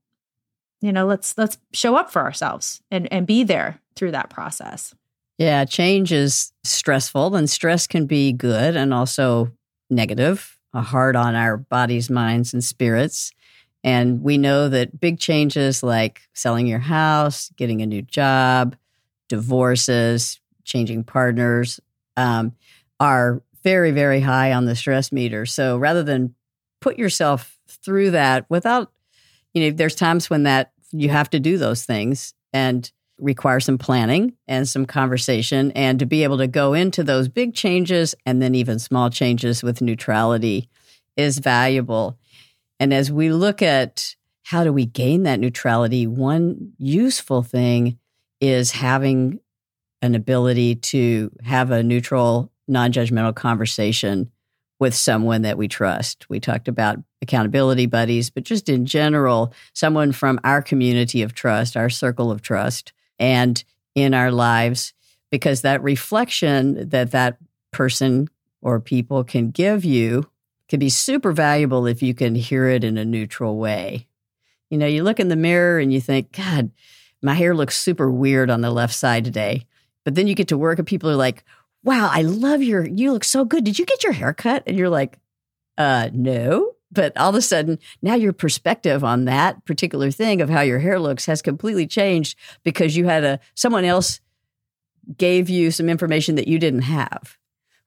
you 0.80 0.92
know, 0.92 1.06
let's 1.06 1.36
let's 1.36 1.58
show 1.72 1.96
up 1.96 2.10
for 2.10 2.22
ourselves 2.22 2.80
and, 2.90 3.12
and 3.12 3.26
be 3.26 3.42
there 3.42 3.80
through 3.96 4.12
that 4.12 4.30
process. 4.30 4.94
Yeah, 5.36 5.64
change 5.64 6.12
is 6.12 6.52
stressful, 6.64 7.36
and 7.36 7.48
stress 7.48 7.86
can 7.86 8.06
be 8.06 8.32
good 8.32 8.76
and 8.76 8.92
also 8.92 9.52
negative, 9.90 10.56
hard 10.74 11.16
on 11.16 11.34
our 11.34 11.56
bodies, 11.56 12.10
minds, 12.10 12.52
and 12.52 12.62
spirits. 12.62 13.32
And 13.84 14.22
we 14.22 14.38
know 14.38 14.68
that 14.68 15.00
big 15.00 15.20
changes 15.20 15.82
like 15.82 16.22
selling 16.32 16.66
your 16.66 16.80
house, 16.80 17.50
getting 17.56 17.82
a 17.82 17.86
new 17.86 18.02
job, 18.02 18.76
divorces, 19.28 20.40
changing 20.64 21.04
partners 21.04 21.80
um, 22.18 22.52
are 23.00 23.42
very, 23.62 23.92
very 23.92 24.20
high 24.20 24.52
on 24.52 24.66
the 24.66 24.76
stress 24.76 25.12
meter. 25.12 25.46
So 25.46 25.78
rather 25.78 26.02
than 26.02 26.34
put 26.80 26.98
yourself 26.98 27.58
through 27.68 28.10
that 28.10 28.44
without, 28.48 28.92
you 29.54 29.62
know, 29.62 29.76
there's 29.76 29.94
times 29.94 30.28
when 30.28 30.42
that 30.42 30.72
you 30.92 31.08
have 31.08 31.30
to 31.30 31.40
do 31.40 31.58
those 31.58 31.84
things 31.84 32.34
and 32.52 32.90
require 33.18 33.60
some 33.60 33.78
planning 33.78 34.32
and 34.46 34.68
some 34.68 34.86
conversation 34.86 35.72
and 35.72 35.98
to 35.98 36.06
be 36.06 36.22
able 36.22 36.38
to 36.38 36.46
go 36.46 36.72
into 36.74 37.02
those 37.02 37.28
big 37.28 37.54
changes 37.54 38.14
and 38.26 38.40
then 38.40 38.54
even 38.54 38.78
small 38.78 39.10
changes 39.10 39.62
with 39.62 39.82
neutrality 39.82 40.68
is 41.16 41.38
valuable. 41.38 42.18
And 42.80 42.94
as 42.94 43.10
we 43.10 43.32
look 43.32 43.60
at 43.60 44.14
how 44.44 44.64
do 44.64 44.72
we 44.72 44.86
gain 44.86 45.24
that 45.24 45.40
neutrality, 45.40 46.06
one 46.06 46.72
useful 46.78 47.42
thing 47.42 47.98
is 48.40 48.70
having 48.70 49.40
an 50.02 50.14
ability 50.14 50.76
to 50.76 51.30
have 51.44 51.70
a 51.70 51.82
neutral, 51.82 52.50
non 52.66 52.92
judgmental 52.92 53.34
conversation 53.34 54.30
with 54.78 54.94
someone 54.94 55.42
that 55.42 55.58
we 55.58 55.66
trust. 55.66 56.28
We 56.28 56.38
talked 56.38 56.68
about 56.68 56.98
accountability 57.20 57.86
buddies, 57.86 58.30
but 58.30 58.44
just 58.44 58.68
in 58.68 58.86
general, 58.86 59.52
someone 59.72 60.12
from 60.12 60.38
our 60.44 60.62
community 60.62 61.22
of 61.22 61.34
trust, 61.34 61.76
our 61.76 61.90
circle 61.90 62.30
of 62.30 62.42
trust, 62.42 62.92
and 63.18 63.62
in 63.94 64.14
our 64.14 64.30
lives, 64.30 64.92
because 65.30 65.62
that 65.62 65.82
reflection 65.82 66.88
that 66.90 67.10
that 67.10 67.38
person 67.72 68.28
or 68.62 68.80
people 68.80 69.24
can 69.24 69.50
give 69.50 69.84
you 69.84 70.28
can 70.68 70.78
be 70.78 70.88
super 70.88 71.32
valuable 71.32 71.86
if 71.86 72.02
you 72.02 72.14
can 72.14 72.34
hear 72.34 72.68
it 72.68 72.84
in 72.84 72.98
a 72.98 73.04
neutral 73.04 73.56
way. 73.56 74.06
You 74.70 74.78
know, 74.78 74.86
you 74.86 75.02
look 75.02 75.18
in 75.18 75.28
the 75.28 75.36
mirror 75.36 75.78
and 75.78 75.92
you 75.92 76.00
think, 76.00 76.32
God, 76.32 76.70
my 77.22 77.34
hair 77.34 77.54
looks 77.54 77.78
super 77.78 78.10
weird 78.10 78.50
on 78.50 78.60
the 78.60 78.70
left 78.70 78.94
side 78.94 79.24
today. 79.24 79.66
But 80.08 80.14
then 80.14 80.26
you 80.26 80.34
get 80.34 80.48
to 80.48 80.56
work 80.56 80.78
and 80.78 80.88
people 80.88 81.10
are 81.10 81.16
like, 81.16 81.44
wow, 81.84 82.08
I 82.10 82.22
love 82.22 82.62
your, 82.62 82.88
you 82.88 83.12
look 83.12 83.24
so 83.24 83.44
good. 83.44 83.62
Did 83.62 83.78
you 83.78 83.84
get 83.84 84.02
your 84.02 84.14
hair 84.14 84.32
cut? 84.32 84.62
And 84.66 84.74
you're 84.74 84.88
like, 84.88 85.18
uh, 85.76 86.08
no. 86.14 86.72
But 86.90 87.14
all 87.18 87.28
of 87.28 87.34
a 87.34 87.42
sudden, 87.42 87.78
now 88.00 88.14
your 88.14 88.32
perspective 88.32 89.04
on 89.04 89.26
that 89.26 89.66
particular 89.66 90.10
thing 90.10 90.40
of 90.40 90.48
how 90.48 90.62
your 90.62 90.78
hair 90.78 90.98
looks 90.98 91.26
has 91.26 91.42
completely 91.42 91.86
changed 91.86 92.38
because 92.64 92.96
you 92.96 93.04
had 93.04 93.22
a, 93.22 93.38
someone 93.54 93.84
else 93.84 94.20
gave 95.18 95.50
you 95.50 95.70
some 95.70 95.90
information 95.90 96.36
that 96.36 96.48
you 96.48 96.58
didn't 96.58 96.84
have, 96.84 97.36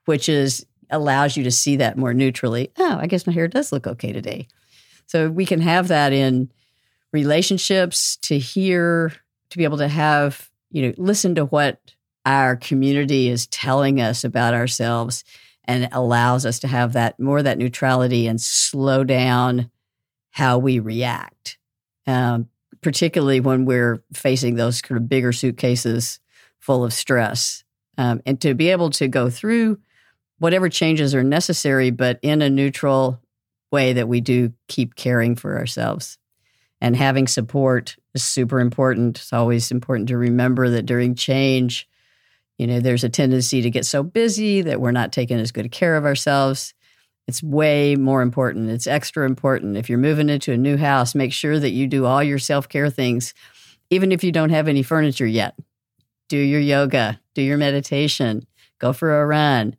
which 0.05 0.29
is 0.29 0.63
allows 0.91 1.35
you 1.35 1.43
to 1.45 1.51
see 1.51 1.77
that 1.77 1.97
more 1.97 2.13
neutrally. 2.13 2.71
Oh, 2.77 2.99
I 3.01 3.07
guess 3.07 3.25
my 3.25 3.33
hair 3.33 3.47
does 3.47 3.71
look 3.71 3.87
okay 3.87 4.13
today. 4.13 4.47
So 5.07 5.27
we 5.27 5.47
can 5.47 5.61
have 5.61 5.87
that 5.87 6.13
in 6.13 6.51
relationships 7.11 8.17
to 8.17 8.37
hear, 8.37 9.11
to 9.49 9.57
be 9.57 9.63
able 9.63 9.79
to 9.79 9.87
have, 9.87 10.51
you 10.69 10.83
know, 10.83 10.93
listen 10.99 11.33
to 11.33 11.45
what 11.45 11.79
our 12.25 12.55
community 12.55 13.29
is 13.29 13.47
telling 13.47 13.99
us 13.99 14.23
about 14.23 14.53
ourselves 14.53 15.23
and 15.65 15.89
allows 15.91 16.45
us 16.45 16.59
to 16.59 16.67
have 16.67 16.93
that 16.93 17.19
more 17.19 17.41
that 17.41 17.57
neutrality 17.57 18.27
and 18.27 18.39
slow 18.39 19.03
down 19.03 19.69
how 20.31 20.57
we 20.57 20.79
react, 20.79 21.57
um, 22.07 22.47
particularly 22.81 23.39
when 23.39 23.65
we're 23.65 24.03
facing 24.13 24.55
those 24.55 24.81
kind 24.81 24.97
of 24.97 25.09
bigger 25.09 25.31
suitcases 25.31 26.19
full 26.59 26.83
of 26.83 26.93
stress. 26.93 27.63
Um, 27.97 28.21
and 28.25 28.39
to 28.41 28.53
be 28.53 28.69
able 28.69 28.89
to 28.91 29.07
go 29.07 29.29
through 29.29 29.79
whatever 30.39 30.69
changes 30.69 31.13
are 31.13 31.23
necessary, 31.23 31.91
but 31.91 32.19
in 32.21 32.41
a 32.41 32.49
neutral 32.49 33.21
way 33.71 33.93
that 33.93 34.07
we 34.07 34.21
do 34.21 34.53
keep 34.67 34.95
caring 34.95 35.35
for 35.35 35.57
ourselves. 35.57 36.17
And 36.79 36.95
having 36.95 37.27
support 37.27 37.95
is 38.15 38.23
super 38.23 38.59
important. 38.59 39.19
It's 39.19 39.33
always 39.33 39.69
important 39.71 40.09
to 40.09 40.17
remember 40.17 40.69
that 40.71 40.87
during 40.87 41.13
change, 41.13 41.87
you 42.61 42.67
know, 42.67 42.79
there's 42.79 43.03
a 43.03 43.09
tendency 43.09 43.63
to 43.63 43.71
get 43.71 43.87
so 43.87 44.03
busy 44.03 44.61
that 44.61 44.79
we're 44.79 44.91
not 44.91 45.11
taking 45.11 45.39
as 45.39 45.51
good 45.51 45.71
care 45.71 45.95
of 45.95 46.05
ourselves. 46.05 46.75
It's 47.27 47.41
way 47.41 47.95
more 47.95 48.21
important. 48.21 48.69
It's 48.69 48.85
extra 48.85 49.25
important. 49.25 49.77
If 49.77 49.89
you're 49.89 49.97
moving 49.97 50.29
into 50.29 50.51
a 50.51 50.57
new 50.57 50.77
house, 50.77 51.15
make 51.15 51.33
sure 51.33 51.57
that 51.57 51.71
you 51.71 51.87
do 51.87 52.05
all 52.05 52.21
your 52.21 52.37
self 52.37 52.69
care 52.69 52.91
things, 52.91 53.33
even 53.89 54.11
if 54.11 54.23
you 54.23 54.31
don't 54.31 54.51
have 54.51 54.67
any 54.67 54.83
furniture 54.83 55.25
yet. 55.25 55.55
Do 56.29 56.37
your 56.37 56.59
yoga, 56.59 57.19
do 57.33 57.41
your 57.41 57.57
meditation, 57.57 58.45
go 58.77 58.93
for 58.93 59.19
a 59.19 59.25
run, 59.25 59.75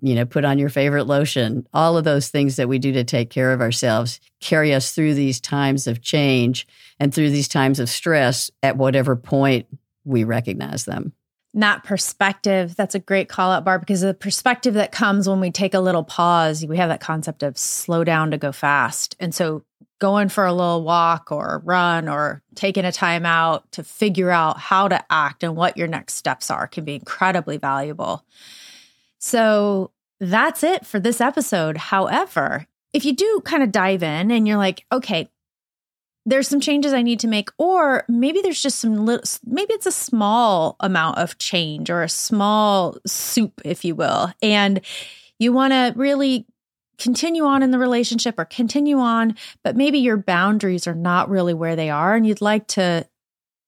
you 0.00 0.14
know, 0.14 0.24
put 0.24 0.46
on 0.46 0.58
your 0.58 0.70
favorite 0.70 1.04
lotion. 1.04 1.66
All 1.74 1.98
of 1.98 2.04
those 2.04 2.30
things 2.30 2.56
that 2.56 2.70
we 2.70 2.78
do 2.78 2.90
to 2.92 3.04
take 3.04 3.28
care 3.28 3.52
of 3.52 3.60
ourselves 3.60 4.18
carry 4.40 4.72
us 4.72 4.92
through 4.92 5.12
these 5.12 5.42
times 5.42 5.86
of 5.86 6.00
change 6.00 6.66
and 6.98 7.12
through 7.12 7.32
these 7.32 7.48
times 7.48 7.78
of 7.78 7.90
stress 7.90 8.50
at 8.62 8.78
whatever 8.78 9.14
point 9.14 9.66
we 10.06 10.24
recognize 10.24 10.86
them 10.86 11.12
that 11.54 11.84
perspective, 11.84 12.76
that's 12.76 12.94
a 12.94 13.00
great 13.00 13.28
call 13.28 13.50
out, 13.50 13.64
Barb, 13.64 13.80
because 13.80 14.02
the 14.02 14.14
perspective 14.14 14.74
that 14.74 14.92
comes 14.92 15.28
when 15.28 15.40
we 15.40 15.50
take 15.50 15.74
a 15.74 15.80
little 15.80 16.04
pause, 16.04 16.64
we 16.66 16.76
have 16.76 16.90
that 16.90 17.00
concept 17.00 17.42
of 17.42 17.56
slow 17.56 18.04
down 18.04 18.30
to 18.30 18.38
go 18.38 18.52
fast. 18.52 19.16
And 19.18 19.34
so 19.34 19.64
going 19.98 20.28
for 20.28 20.46
a 20.46 20.52
little 20.52 20.84
walk 20.84 21.32
or 21.32 21.62
run 21.64 22.08
or 22.08 22.42
taking 22.54 22.84
a 22.84 22.92
time 22.92 23.26
out 23.26 23.70
to 23.72 23.82
figure 23.82 24.30
out 24.30 24.58
how 24.58 24.88
to 24.88 25.04
act 25.10 25.42
and 25.42 25.56
what 25.56 25.76
your 25.76 25.88
next 25.88 26.14
steps 26.14 26.50
are 26.50 26.66
can 26.66 26.84
be 26.84 26.94
incredibly 26.94 27.56
valuable. 27.56 28.24
So 29.18 29.90
that's 30.20 30.62
it 30.62 30.86
for 30.86 31.00
this 31.00 31.20
episode. 31.20 31.76
However, 31.76 32.66
if 32.92 33.04
you 33.04 33.14
do 33.14 33.42
kind 33.44 33.62
of 33.62 33.72
dive 33.72 34.02
in 34.02 34.30
and 34.30 34.46
you're 34.46 34.56
like, 34.56 34.84
okay, 34.92 35.28
there's 36.28 36.46
some 36.46 36.60
changes 36.60 36.92
I 36.92 37.00
need 37.00 37.20
to 37.20 37.26
make, 37.26 37.48
or 37.56 38.04
maybe 38.06 38.42
there's 38.42 38.60
just 38.60 38.80
some 38.80 39.06
little, 39.06 39.24
maybe 39.46 39.72
it's 39.72 39.86
a 39.86 39.92
small 39.92 40.76
amount 40.80 41.16
of 41.16 41.38
change 41.38 41.88
or 41.88 42.02
a 42.02 42.08
small 42.08 42.98
soup, 43.06 43.62
if 43.64 43.82
you 43.82 43.94
will. 43.94 44.30
And 44.42 44.82
you 45.38 45.54
want 45.54 45.72
to 45.72 45.94
really 45.96 46.46
continue 46.98 47.44
on 47.44 47.62
in 47.62 47.70
the 47.70 47.78
relationship 47.78 48.38
or 48.38 48.44
continue 48.44 48.98
on, 48.98 49.36
but 49.64 49.74
maybe 49.74 49.98
your 49.98 50.18
boundaries 50.18 50.86
are 50.86 50.94
not 50.94 51.30
really 51.30 51.54
where 51.54 51.76
they 51.76 51.88
are. 51.88 52.14
And 52.14 52.26
you'd 52.26 52.42
like 52.42 52.66
to 52.68 53.08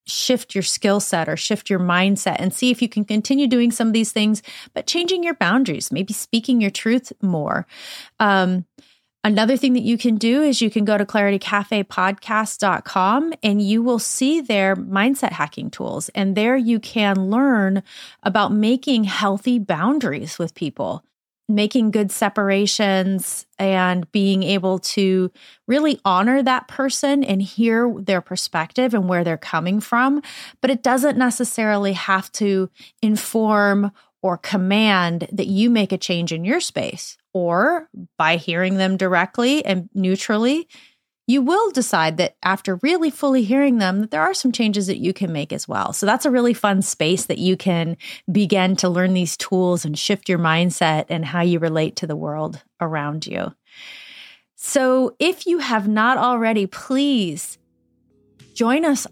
shift 0.07 0.55
your 0.55 0.63
skill 0.63 1.01
set 1.01 1.31
or 1.31 1.37
shift 1.39 1.71
your 1.71 1.79
mindset 1.79 2.37
and 2.39 2.53
see 2.53 2.71
if 2.71 2.83
you 2.83 2.89
can 2.89 3.05
continue 3.05 3.47
doing 3.47 3.71
some 3.71 3.87
of 3.87 3.95
these 3.95 4.13
things, 4.13 4.43
but 4.75 4.87
changing 4.87 5.23
your 5.23 5.35
boundaries, 5.35 5.91
maybe 5.91 6.13
speaking 6.13 6.61
your 6.61 6.71
truth 6.71 7.11
more. 7.23 7.67
Um, 8.19 8.67
Another 9.23 9.59
thing 9.59 9.75
that 9.75 9.83
you 9.83 9.99
can 9.99 10.17
do 10.17 10.41
is 10.41 10.63
you 10.63 10.71
can 10.71 10.87
go 10.87 10.97
to 10.97 11.05
claritycafepodcast.com 11.05 13.35
and 13.43 13.61
you 13.61 13.83
will 13.83 13.99
see 13.99 14.41
their 14.41 14.75
mindset 14.75 15.33
hacking 15.33 15.71
tools. 15.71 16.09
And 16.15 16.35
there 16.35 16.57
you 16.57 16.81
can 16.81 17.29
learn 17.29 17.83
about 18.23 18.51
making 18.51 19.05
healthy 19.05 19.59
boundaries 19.59 20.39
with 20.39 20.55
people, 20.55 21.05
making 21.51 21.91
good 21.91 22.11
separations, 22.11 23.45
and 23.59 24.11
being 24.11 24.43
able 24.43 24.79
to 24.79 25.31
really 25.67 26.01
honor 26.03 26.43
that 26.43 26.67
person 26.67 27.23
and 27.23 27.43
hear 27.43 27.95
their 27.99 28.23
perspective 28.23 28.95
and 28.95 29.07
where 29.07 29.23
they're 29.23 29.37
coming 29.37 29.81
from. 29.81 30.23
But 30.63 30.71
it 30.71 30.83
doesn't 30.83 31.19
necessarily 31.19 31.93
have 31.93 32.33
to 32.33 32.71
inform 33.03 33.93
or 34.23 34.39
command 34.39 35.29
that 35.31 35.49
you 35.49 35.69
make 35.69 35.93
a 35.93 35.99
change 35.99 36.33
in 36.33 36.47
your 36.47 36.61
space 36.61 37.19
or 37.33 37.89
by 38.19 38.37
hearing 38.37 38.77
them 38.77 38.97
directly 38.97 39.65
and 39.65 39.89
neutrally, 39.95 40.69
you 41.27 41.43
will 41.43 41.71
decide 41.71 42.17
that 42.17 42.35
after 42.43 42.77
really 42.83 43.09
fully 43.09 43.45
hearing 43.45 43.79
them 43.79 44.01
that 44.01 44.11
there 44.11 44.23
are 44.23 44.35
some 44.35 44.51
changes 44.51 44.89
that 44.89 44.99
you 44.99 45.13
can 45.13 45.33
make 45.33 45.53
as 45.53 45.69
well. 45.69 45.93
So 45.93 46.05
that's 46.05 46.27
a 46.27 46.31
really 46.31 46.55
fun 46.55 46.83
space 46.83 47.27
that 47.27 47.39
you 47.39 47.57
can 47.57 47.97
begin 48.31 48.75
to 48.77 48.89
learn 48.89 49.15
these 49.15 49.37
tools 49.37 49.85
and 49.85 49.97
shift 49.97 50.29
your 50.29 50.41
mindset 50.41 51.07
and 51.09 51.25
how 51.25 51.43
you 51.43 51.61
relate 51.61 51.95
to 51.97 52.07
the 52.09 52.17
world 52.17 52.61
around 52.81 53.29
you. 53.29 53.55
So 54.57 55.15
if 55.21 55.47
you 55.47 55.59
have 55.59 55.87
not 55.87 56.19
already, 56.19 56.67
please 56.67 57.59
join 58.53 58.85
us 58.85 59.07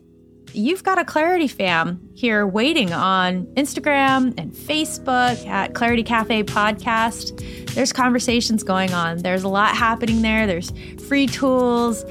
you've 0.52 0.82
got 0.82 0.98
a 0.98 1.04
Clarity 1.04 1.48
fam 1.48 2.00
here 2.14 2.46
waiting 2.46 2.92
on 2.92 3.46
Instagram 3.54 4.34
and 4.38 4.52
Facebook 4.52 5.46
at 5.46 5.74
Clarity 5.74 6.02
Cafe 6.02 6.44
Podcast. 6.44 7.74
There's 7.74 7.92
conversations 7.92 8.62
going 8.62 8.92
on. 8.92 9.18
There's 9.18 9.44
a 9.44 9.48
lot 9.48 9.76
happening 9.76 10.22
there. 10.22 10.46
There's 10.46 10.72
free 11.06 11.26
tools, 11.26 12.04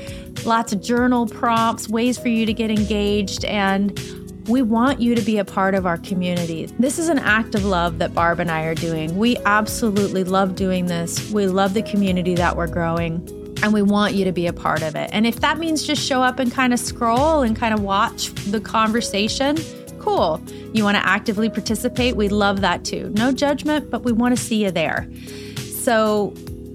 lots 0.45 0.73
of 0.73 0.82
journal 0.82 1.28
prompts, 1.28 1.89
ways 1.89 2.17
for 2.17 2.30
you 2.30 2.45
to 2.45 2.54
get 2.54 2.71
engaged. 2.71 3.45
And 3.45 4.00
we 4.47 4.62
want 4.62 5.02
you 5.02 5.13
to 5.13 5.21
be 5.21 5.38
a 5.39 5.45
part 5.45 5.76
of 5.76 5.86
our 5.86 5.97
community. 5.97 6.67
This 6.80 6.97
is 7.00 7.10
an 7.10 7.19
act 7.19 7.54
of 7.54 7.65
love 7.65 7.97
that 8.00 8.13
Barb 8.13 8.39
and 8.39 8.50
I 8.50 8.63
are 8.63 8.76
doing. 8.76 9.17
We 9.17 9.38
absolutely 9.45 10.23
love 10.23 10.56
doing 10.56 10.86
this. 10.86 11.32
We 11.32 11.47
love 11.47 11.73
the 11.73 11.84
community 11.84 12.36
that 12.36 12.56
we're 12.56 12.67
growing 12.67 13.47
and 13.63 13.74
we 13.74 13.82
want 13.82 14.13
you 14.13 14.26
to 14.26 14.32
be 14.32 14.48
a 14.48 14.54
part 14.54 14.82
of 14.82 14.96
it. 14.96 15.10
And 15.13 15.26
if 15.26 15.39
that 15.41 15.58
means 15.58 15.86
just 15.86 16.02
show 16.02 16.22
up 16.22 16.39
and 16.39 16.52
kind 16.52 16.74
of 16.74 16.80
scroll 16.80 17.41
and 17.41 17.56
kind 17.56 17.74
of 17.74 17.82
watch 17.82 18.34
the 18.52 18.60
conversation, 18.60 19.58
cool. 20.00 20.41
You 20.74 20.84
want 20.84 20.96
to 20.98 21.06
actively 21.06 21.50
participate? 21.50 22.15
We 22.15 22.30
love 22.30 22.62
that 22.62 22.86
too. 22.86 23.10
No 23.15 23.32
judgment, 23.32 23.89
but 23.89 24.04
we 24.04 24.12
want 24.12 24.36
to 24.38 24.41
see 24.41 24.63
you 24.63 24.72
there. 24.72 25.10
So, 25.58 26.34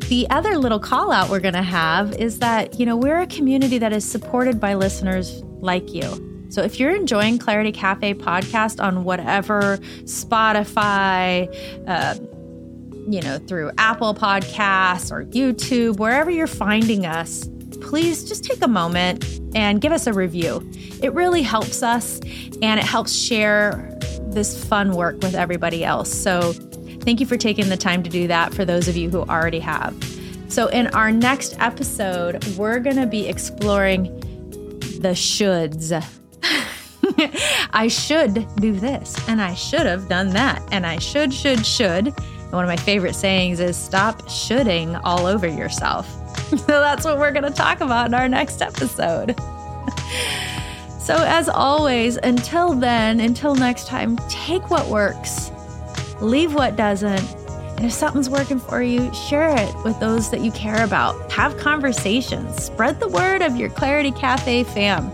the 0.08 0.28
other 0.28 0.58
little 0.58 0.80
call 0.80 1.10
out 1.10 1.30
we're 1.30 1.40
going 1.40 1.54
to 1.54 1.62
have 1.62 2.12
is 2.16 2.40
that, 2.40 2.78
you 2.78 2.84
know, 2.84 2.96
we're 2.96 3.20
a 3.20 3.26
community 3.26 3.78
that 3.78 3.92
is 3.92 4.04
supported 4.04 4.60
by 4.60 4.74
listeners 4.74 5.42
like 5.60 5.94
you. 5.94 6.32
So 6.52 6.60
if 6.60 6.78
you're 6.78 6.94
enjoying 6.94 7.38
Clarity 7.38 7.72
Cafe 7.72 8.12
podcast 8.12 8.82
on 8.82 9.04
whatever 9.04 9.78
Spotify, 10.02 11.48
uh, 11.88 12.16
you 13.08 13.20
know, 13.22 13.38
through 13.38 13.70
Apple 13.78 14.14
Podcasts 14.14 15.10
or 15.10 15.24
YouTube, 15.24 15.98
wherever 15.98 16.30
you're 16.30 16.46
finding 16.46 17.06
us, 17.06 17.48
please 17.80 18.24
just 18.24 18.44
take 18.44 18.62
a 18.62 18.68
moment 18.68 19.40
and 19.54 19.80
give 19.80 19.92
us 19.92 20.06
a 20.06 20.12
review. 20.12 20.68
It 21.02 21.12
really 21.12 21.42
helps 21.42 21.82
us 21.82 22.20
and 22.62 22.78
it 22.78 22.86
helps 22.86 23.12
share 23.12 23.98
this 24.28 24.64
fun 24.64 24.92
work 24.92 25.16
with 25.22 25.34
everybody 25.34 25.84
else. 25.84 26.12
So, 26.12 26.52
thank 27.02 27.20
you 27.20 27.26
for 27.26 27.36
taking 27.36 27.68
the 27.68 27.76
time 27.76 28.02
to 28.02 28.10
do 28.10 28.28
that 28.28 28.54
for 28.54 28.64
those 28.64 28.88
of 28.88 28.96
you 28.96 29.10
who 29.10 29.22
already 29.22 29.58
have. 29.60 29.94
So, 30.48 30.68
in 30.68 30.88
our 30.88 31.10
next 31.10 31.56
episode, 31.58 32.44
we're 32.56 32.78
going 32.78 32.96
to 32.96 33.06
be 33.06 33.26
exploring 33.26 34.04
the 35.00 35.14
shoulds. 35.14 35.92
I 37.72 37.88
should 37.88 38.46
do 38.56 38.72
this, 38.72 39.16
and 39.28 39.40
I 39.40 39.54
should 39.54 39.86
have 39.86 40.08
done 40.08 40.30
that, 40.30 40.62
and 40.70 40.86
I 40.86 40.98
should, 40.98 41.34
should, 41.34 41.66
should. 41.66 42.14
One 42.52 42.64
of 42.64 42.68
my 42.68 42.76
favorite 42.76 43.14
sayings 43.14 43.60
is 43.60 43.78
stop 43.78 44.28
shoulding 44.28 44.94
all 44.96 45.24
over 45.24 45.46
yourself. 45.46 46.06
so 46.50 46.56
that's 46.66 47.02
what 47.02 47.18
we're 47.18 47.32
going 47.32 47.44
to 47.44 47.50
talk 47.50 47.80
about 47.80 48.06
in 48.06 48.14
our 48.14 48.28
next 48.28 48.60
episode. 48.60 49.34
so, 51.00 51.14
as 51.16 51.48
always, 51.48 52.18
until 52.18 52.74
then, 52.74 53.20
until 53.20 53.54
next 53.54 53.86
time, 53.86 54.18
take 54.28 54.68
what 54.68 54.86
works, 54.88 55.50
leave 56.20 56.52
what 56.52 56.76
doesn't. 56.76 57.24
And 57.76 57.86
if 57.86 57.92
something's 57.92 58.28
working 58.28 58.60
for 58.60 58.82
you, 58.82 59.12
share 59.14 59.56
it 59.56 59.74
with 59.82 59.98
those 59.98 60.30
that 60.30 60.42
you 60.42 60.52
care 60.52 60.84
about. 60.84 61.32
Have 61.32 61.56
conversations, 61.56 62.62
spread 62.62 63.00
the 63.00 63.08
word 63.08 63.40
of 63.40 63.56
your 63.56 63.70
Clarity 63.70 64.12
Cafe 64.12 64.64
fam. 64.64 65.10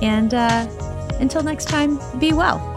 And 0.00 0.32
uh, 0.32 0.66
until 1.20 1.42
next 1.42 1.66
time, 1.66 2.00
be 2.18 2.32
well. 2.32 2.73